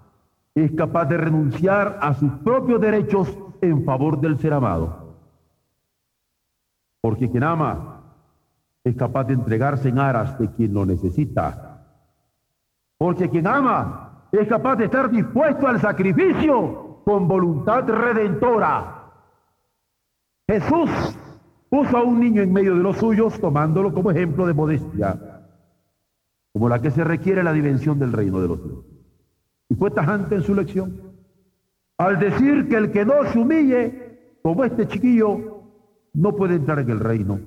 es 0.55 0.71
capaz 0.71 1.05
de 1.05 1.17
renunciar 1.17 1.99
a 2.01 2.13
sus 2.13 2.31
propios 2.39 2.81
derechos 2.81 3.37
en 3.61 3.83
favor 3.85 4.19
del 4.19 4.37
ser 4.39 4.53
amado. 4.53 5.15
Porque 7.01 7.29
quien 7.29 7.43
ama 7.43 8.01
es 8.83 8.95
capaz 8.95 9.25
de 9.25 9.33
entregarse 9.33 9.89
en 9.89 9.99
aras 9.99 10.37
de 10.39 10.49
quien 10.51 10.73
lo 10.73 10.85
necesita. 10.85 11.85
Porque 12.97 13.29
quien 13.29 13.45
ama 13.45 14.23
es 14.31 14.47
capaz 14.47 14.75
de 14.77 14.85
estar 14.85 15.09
dispuesto 15.09 15.67
al 15.67 15.79
sacrificio 15.79 16.86
con 17.07 17.25
voluntad 17.25 17.87
redentora. 17.87 19.13
Jesús 20.45 20.89
puso 21.69 21.95
a 21.95 22.03
un 22.03 22.19
niño 22.19 22.41
en 22.41 22.51
medio 22.51 22.75
de 22.75 22.83
los 22.83 22.97
suyos 22.97 23.39
tomándolo 23.39 23.93
como 23.93 24.11
ejemplo 24.11 24.45
de 24.45 24.53
modestia, 24.53 25.17
como 26.51 26.67
la 26.67 26.81
que 26.81 26.91
se 26.91 27.05
requiere 27.05 27.45
la 27.45 27.53
dimensión 27.53 27.97
del 27.97 28.11
reino 28.11 28.41
de 28.41 28.47
los 28.49 28.59
cielos. 28.59 28.85
Y 29.69 29.75
fue 29.75 29.89
tajante 29.89 30.35
en 30.35 30.43
su 30.43 30.53
lección. 30.53 31.01
Al 31.97 32.19
decir 32.19 32.67
que 32.67 32.75
el 32.75 32.91
que 32.91 33.05
no 33.05 33.23
se 33.31 33.39
humille, 33.39 34.39
como 34.43 34.65
este 34.65 34.85
chiquillo, 34.89 35.61
no 36.13 36.35
puede 36.35 36.55
entrar 36.55 36.79
en 36.79 36.89
el 36.89 36.99
reino. 36.99 37.39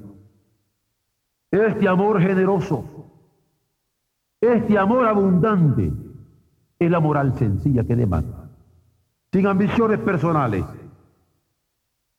Este 1.51 1.87
amor 1.87 2.19
generoso, 2.23 3.11
este 4.41 4.79
amor 4.79 5.07
abundante, 5.07 5.93
es 6.79 6.91
la 6.91 7.01
moral 7.01 7.35
sencilla 7.35 7.85
que 7.85 7.95
demanda. 7.95 8.40
Sin 9.33 9.47
ambiciones 9.47 9.99
personales, 10.01 10.65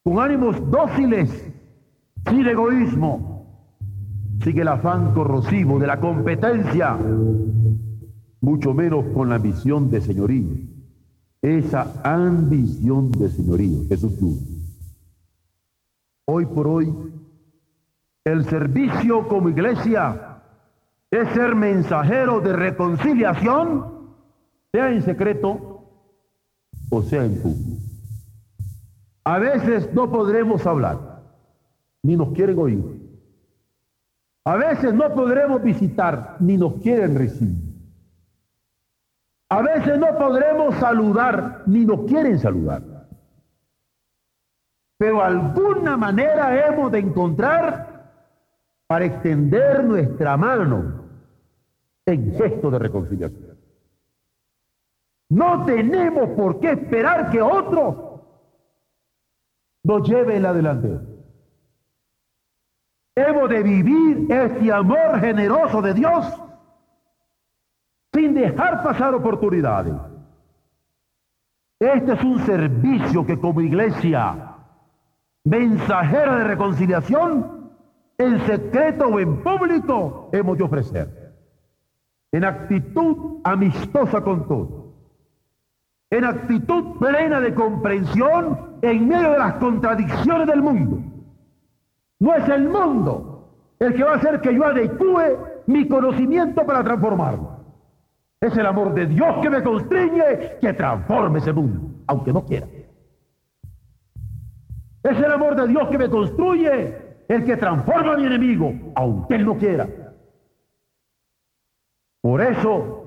con 0.04 0.20
ánimos 0.20 0.56
dóciles, 0.72 1.52
sin 2.30 2.48
egoísmo, 2.48 3.66
sin 4.44 4.60
el 4.60 4.68
afán 4.68 5.14
corrosivo 5.14 5.78
de 5.78 5.88
la 5.88 6.00
competencia 6.00 6.98
mucho 8.42 8.74
menos 8.74 9.06
con 9.14 9.30
la 9.30 9.36
ambición 9.36 9.90
de 9.90 10.02
señorío. 10.02 10.50
Esa 11.42 12.02
ambición 12.04 13.12
de 13.12 13.30
señorío, 13.30 13.88
Jesús 13.88 14.18
tuvo. 14.20 14.38
Hoy 16.26 16.46
por 16.48 16.68
hoy, 16.68 16.94
el 18.26 18.46
servicio 18.46 19.28
como 19.28 19.50
iglesia 19.50 20.42
es 21.10 21.30
ser 21.30 21.56
mensajero 21.56 22.40
de 22.42 22.54
reconciliación, 22.54 23.86
sea 24.72 24.92
en 24.92 25.02
secreto 25.02 25.71
o 26.92 27.02
sea 27.02 27.26
en 27.26 27.42
público. 27.42 27.82
A 29.24 29.40
veces 29.40 29.92
no 29.94 30.12
podremos 30.12 30.66
hablar, 30.68 31.24
ni 32.04 32.16
nos 32.16 32.34
quieren 32.34 32.60
oír. 32.60 33.02
A 34.44 34.56
veces 34.56 34.94
no 34.94 35.14
podremos 35.14 35.64
visitar, 35.64 36.38
ni 36.40 36.58
nos 36.58 36.82
quieren 36.82 37.16
recibir. 37.16 37.72
A 39.50 39.62
veces 39.62 40.00
no 40.00 40.18
podremos 40.18 40.76
saludar, 40.76 41.64
ni 41.66 41.86
nos 41.86 42.06
quieren 42.06 42.40
saludar. 42.40 42.84
Pero 44.98 45.22
alguna 45.22 45.98
manera 45.98 46.68
hemos 46.68 46.92
de 46.92 47.00
encontrar 47.00 48.12
para 48.88 49.06
extender 49.06 49.84
nuestra 49.84 50.36
mano 50.38 51.06
en 52.06 52.34
gesto 52.34 52.70
de 52.72 52.80
reconciliación. 52.80 53.51
No 55.32 55.64
tenemos 55.64 56.32
por 56.32 56.60
qué 56.60 56.72
esperar 56.72 57.32
que 57.32 57.42
otro 57.42 58.22
nos 59.82 60.08
lleve 60.08 60.36
en 60.36 60.44
la. 60.44 60.82
Hemos 63.16 63.50
de 63.50 63.64
vivir 63.64 64.30
este 64.30 64.74
amor 64.74 65.22
generoso 65.22 65.82
de 65.82 65.94
Dios 65.94 66.26
sin 68.14 68.34
dejar 68.34 68.84
pasar 68.84 69.16
oportunidades. 69.16 69.94
Este 71.80 72.12
es 72.12 72.24
un 72.26 72.40
servicio 72.46 73.26
que 73.26 73.40
como 73.40 73.62
iglesia, 73.62 74.58
mensajera 75.46 76.40
de 76.40 76.44
reconciliación, 76.44 77.72
en 78.18 78.38
secreto 78.42 79.08
o 79.08 79.18
en 79.18 79.42
público, 79.42 80.30
hemos 80.34 80.58
de 80.58 80.64
ofrecer. 80.66 81.34
En 82.34 82.44
actitud 82.44 83.40
amistosa 83.46 84.22
con 84.22 84.46
todos. 84.46 84.81
En 86.12 86.26
actitud 86.26 87.00
plena 87.00 87.40
de 87.40 87.56
comprensión 87.56 88.78
en 88.82 89.08
medio 89.08 89.32
de 89.32 89.40
las 89.40 89.54
contradicciones 89.56 90.46
del 90.46 90.62
mundo. 90.62 91.00
No 92.20 92.36
es 92.36 92.48
el 92.50 92.70
mundo 92.70 93.32
el 93.80 93.96
que 93.96 94.04
va 94.04 94.14
a 94.14 94.16
hacer 94.18 94.42
que 94.42 94.54
yo 94.54 94.64
adecue 94.64 95.38
mi 95.66 95.88
conocimiento 95.88 96.64
para 96.66 96.84
transformarlo. 96.84 97.62
Es 98.40 98.56
el 98.58 98.66
amor 98.66 98.94
de 98.94 99.08
Dios 99.08 99.38
que 99.42 99.50
me 99.50 99.64
constriñe 99.64 100.60
que 100.60 100.74
transforme 100.74 101.40
ese 101.40 101.54
mundo. 101.54 101.88
aunque 102.08 102.34
no 102.34 102.44
quiera. 102.46 102.68
Es 105.04 105.18
el 105.18 105.32
amor 105.32 105.56
de 105.56 105.68
Dios 105.68 105.88
que 105.90 105.98
me 105.98 106.10
construye, 106.10 107.24
el 107.28 107.46
que 107.46 107.56
transforma 107.56 108.14
a 108.14 108.18
mi 108.18 108.26
enemigo, 108.26 108.74
aunque 108.96 109.36
él 109.36 109.46
no 109.46 109.58
quiera. 109.58 109.88
Por 112.22 112.42
eso 112.42 113.01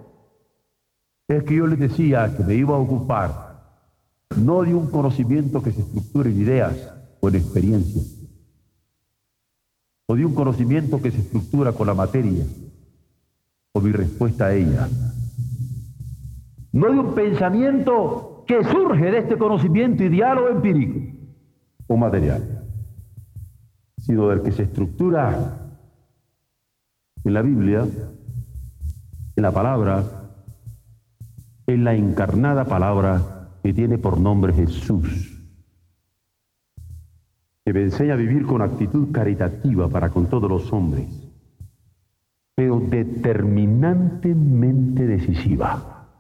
es 1.29 1.43
que 1.45 1.57
yo 1.57 1.67
les 1.67 1.79
decía 1.79 2.35
que 2.37 2.45
me 2.45 2.55
iba 2.55 2.75
a 2.75 2.79
ocupar 2.79 3.45
no 4.37 4.63
de 4.63 4.75
un 4.75 4.91
conocimiento 4.91 5.63
que 5.63 5.73
se 5.73 5.81
estructure 5.81 6.31
en 6.31 6.41
ideas 6.41 6.93
o 7.21 7.29
en 7.29 7.37
experiencias, 7.37 8.21
o 10.07 10.17
de 10.17 10.27
un 10.27 10.35
conocimiento 10.35 11.01
que 11.01 11.11
se 11.11 11.21
estructura 11.21 11.73
con 11.73 11.87
la 11.87 11.95
materia, 11.95 12.45
o 13.73 13.81
mi 13.81 13.93
respuesta 13.93 14.47
a 14.47 14.55
ella. 14.55 14.89
No 16.73 16.91
de 16.91 16.99
un 16.99 17.15
pensamiento 17.15 18.45
que 18.47 18.63
surge 18.65 19.11
de 19.11 19.19
este 19.19 19.39
conocimiento 19.39 20.03
ideal 20.03 20.39
o 20.39 20.49
empírico 20.51 21.01
o 21.87 21.97
material, 21.97 22.67
sino 23.99 24.29
del 24.29 24.43
que 24.43 24.53
se 24.53 24.65
estructura 24.65 25.61
en 27.25 27.33
la 27.33 27.41
Biblia, 27.41 27.87
en 29.37 29.43
la 29.43 29.53
palabra, 29.53 30.24
en 31.67 31.85
la 31.85 31.95
encarnada 31.95 32.65
palabra 32.65 33.51
que 33.63 33.73
tiene 33.73 33.99
por 33.99 34.19
nombre 34.19 34.53
Jesús 34.53 35.35
que 37.65 37.73
me 37.73 37.83
enseña 37.83 38.15
a 38.15 38.17
vivir 38.17 38.45
con 38.45 38.61
actitud 38.61 39.11
caritativa 39.11 39.89
para 39.89 40.11
con 40.11 40.27
todos 40.27 40.51
los 40.51 40.71
hombres, 40.73 41.09
pero 42.55 42.79
determinantemente 42.79 45.07
decisiva. 45.07 46.11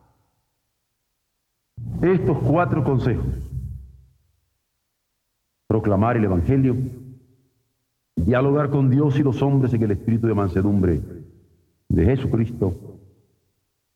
Estos 2.01 2.39
cuatro 2.39 2.83
consejos, 2.83 3.27
proclamar 5.67 6.17
el 6.17 6.25
Evangelio, 6.25 6.77
dialogar 8.17 8.71
con 8.71 8.89
Dios 8.89 9.19
y 9.19 9.23
los 9.23 9.43
hombres 9.43 9.75
en 9.75 9.83
el 9.83 9.91
espíritu 9.91 10.27
de 10.27 10.35
mansedumbre 10.35 11.03
de 11.91 12.05
Jesucristo, 12.07 12.94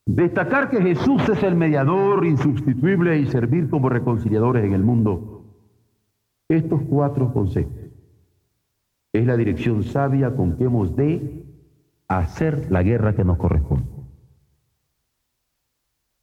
destacar 0.09 0.71
que 0.71 0.81
Jesús 0.81 1.29
es 1.29 1.43
el 1.43 1.55
mediador 1.55 2.25
insustituible 2.25 3.19
y 3.19 3.27
servir 3.27 3.69
como 3.69 3.91
reconciliadores 3.91 4.65
en 4.65 4.73
el 4.73 4.83
mundo, 4.83 5.45
estos 6.49 6.81
cuatro 6.89 7.33
consejos 7.33 7.75
es 9.13 9.27
la 9.27 9.37
dirección 9.37 9.83
sabia 9.83 10.35
con 10.35 10.57
que 10.57 10.65
hemos 10.65 10.97
de 10.97 11.45
hacer 12.09 12.71
la 12.71 12.83
guerra 12.83 13.15
que 13.15 13.25
nos 13.25 13.37
corresponde. 13.37 13.87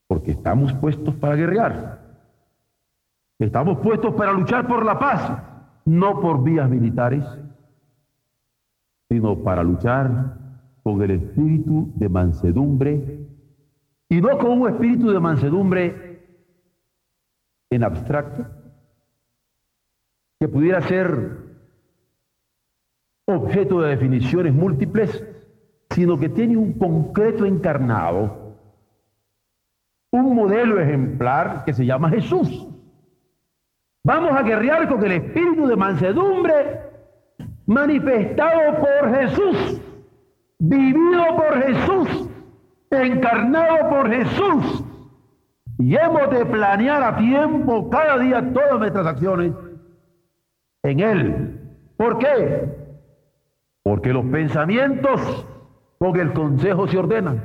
Porque 0.08 0.32
estamos 0.32 0.72
puestos 0.74 1.14
para 1.14 1.36
guerrear. 1.36 2.00
Estamos 3.38 3.78
puestos 3.78 4.14
para 4.14 4.32
luchar 4.32 4.66
por 4.66 4.84
la 4.84 4.98
paz, 4.98 5.42
no 5.84 6.20
por 6.20 6.42
vías 6.42 6.68
militares, 6.68 7.24
sino 9.08 9.36
para 9.44 9.62
luchar 9.62 10.38
con 10.82 11.02
el 11.02 11.10
espíritu 11.10 11.92
de 11.96 12.08
mansedumbre 12.08 13.15
y 14.08 14.20
no 14.20 14.38
con 14.38 14.60
un 14.60 14.68
espíritu 14.68 15.10
de 15.10 15.20
mansedumbre 15.20 16.20
en 17.70 17.84
abstracto, 17.84 18.46
que 20.38 20.48
pudiera 20.48 20.80
ser 20.82 21.38
objeto 23.26 23.80
de 23.80 23.90
definiciones 23.90 24.54
múltiples, 24.54 25.24
sino 25.90 26.18
que 26.18 26.28
tiene 26.28 26.56
un 26.56 26.74
concreto 26.74 27.44
encarnado, 27.44 28.56
un 30.12 30.34
modelo 30.34 30.80
ejemplar 30.80 31.64
que 31.64 31.72
se 31.72 31.84
llama 31.84 32.10
Jesús. 32.10 32.68
Vamos 34.04 34.30
a 34.32 34.42
guerrear 34.42 34.88
con 34.88 35.04
el 35.04 35.12
espíritu 35.12 35.66
de 35.66 35.76
mansedumbre 35.76 36.80
manifestado 37.66 38.76
por 38.78 39.14
Jesús, 39.16 39.80
vivido 40.58 41.24
por 41.34 41.62
Jesús, 41.62 42.28
encarnado 42.90 43.88
por 43.88 44.10
Jesús. 44.10 44.84
Y 45.78 45.94
hemos 45.94 46.30
de 46.30 46.46
planear 46.46 47.02
a 47.02 47.16
tiempo 47.16 47.90
cada 47.90 48.18
día 48.18 48.52
todas 48.52 48.78
nuestras 48.78 49.06
acciones 49.06 49.52
en 50.82 51.00
Él. 51.00 51.60
¿Por 51.96 52.18
qué? 52.18 52.74
Porque 53.82 54.12
los 54.12 54.24
pensamientos 54.26 55.46
con 55.98 56.18
el 56.18 56.32
consejo 56.32 56.88
se 56.88 56.98
ordenan. 56.98 57.42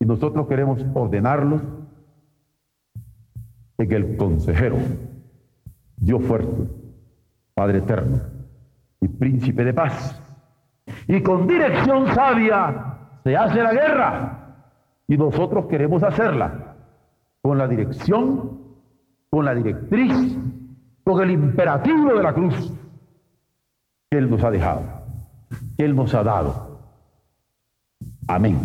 Y 0.00 0.06
nosotros 0.06 0.46
queremos 0.48 0.84
ordenarlos 0.94 1.62
en 3.78 3.92
el 3.92 4.16
consejero, 4.16 4.76
Dios 5.96 6.22
fuerte, 6.24 6.68
Padre 7.54 7.78
eterno 7.78 8.20
y 9.00 9.08
príncipe 9.08 9.64
de 9.64 9.74
paz. 9.74 10.20
Y 11.08 11.22
con 11.22 11.46
dirección 11.46 12.06
sabia 12.14 12.91
se 13.24 13.36
hace 13.36 13.62
la 13.62 13.72
guerra. 13.72 14.38
Y 15.08 15.16
nosotros 15.16 15.66
queremos 15.66 16.02
hacerla 16.02 16.76
con 17.42 17.58
la 17.58 17.66
dirección, 17.66 18.58
con 19.30 19.44
la 19.44 19.54
directriz 19.54 20.38
con 21.04 21.22
el 21.22 21.30
imperativo 21.32 22.14
de 22.14 22.22
la 22.22 22.32
cruz 22.32 22.72
que 24.10 24.18
Él 24.18 24.30
nos 24.30 24.42
ha 24.44 24.50
dejado, 24.50 24.82
que 25.76 25.84
Él 25.84 25.96
nos 25.96 26.14
ha 26.14 26.22
dado. 26.22 26.78
Amén. 28.28 28.62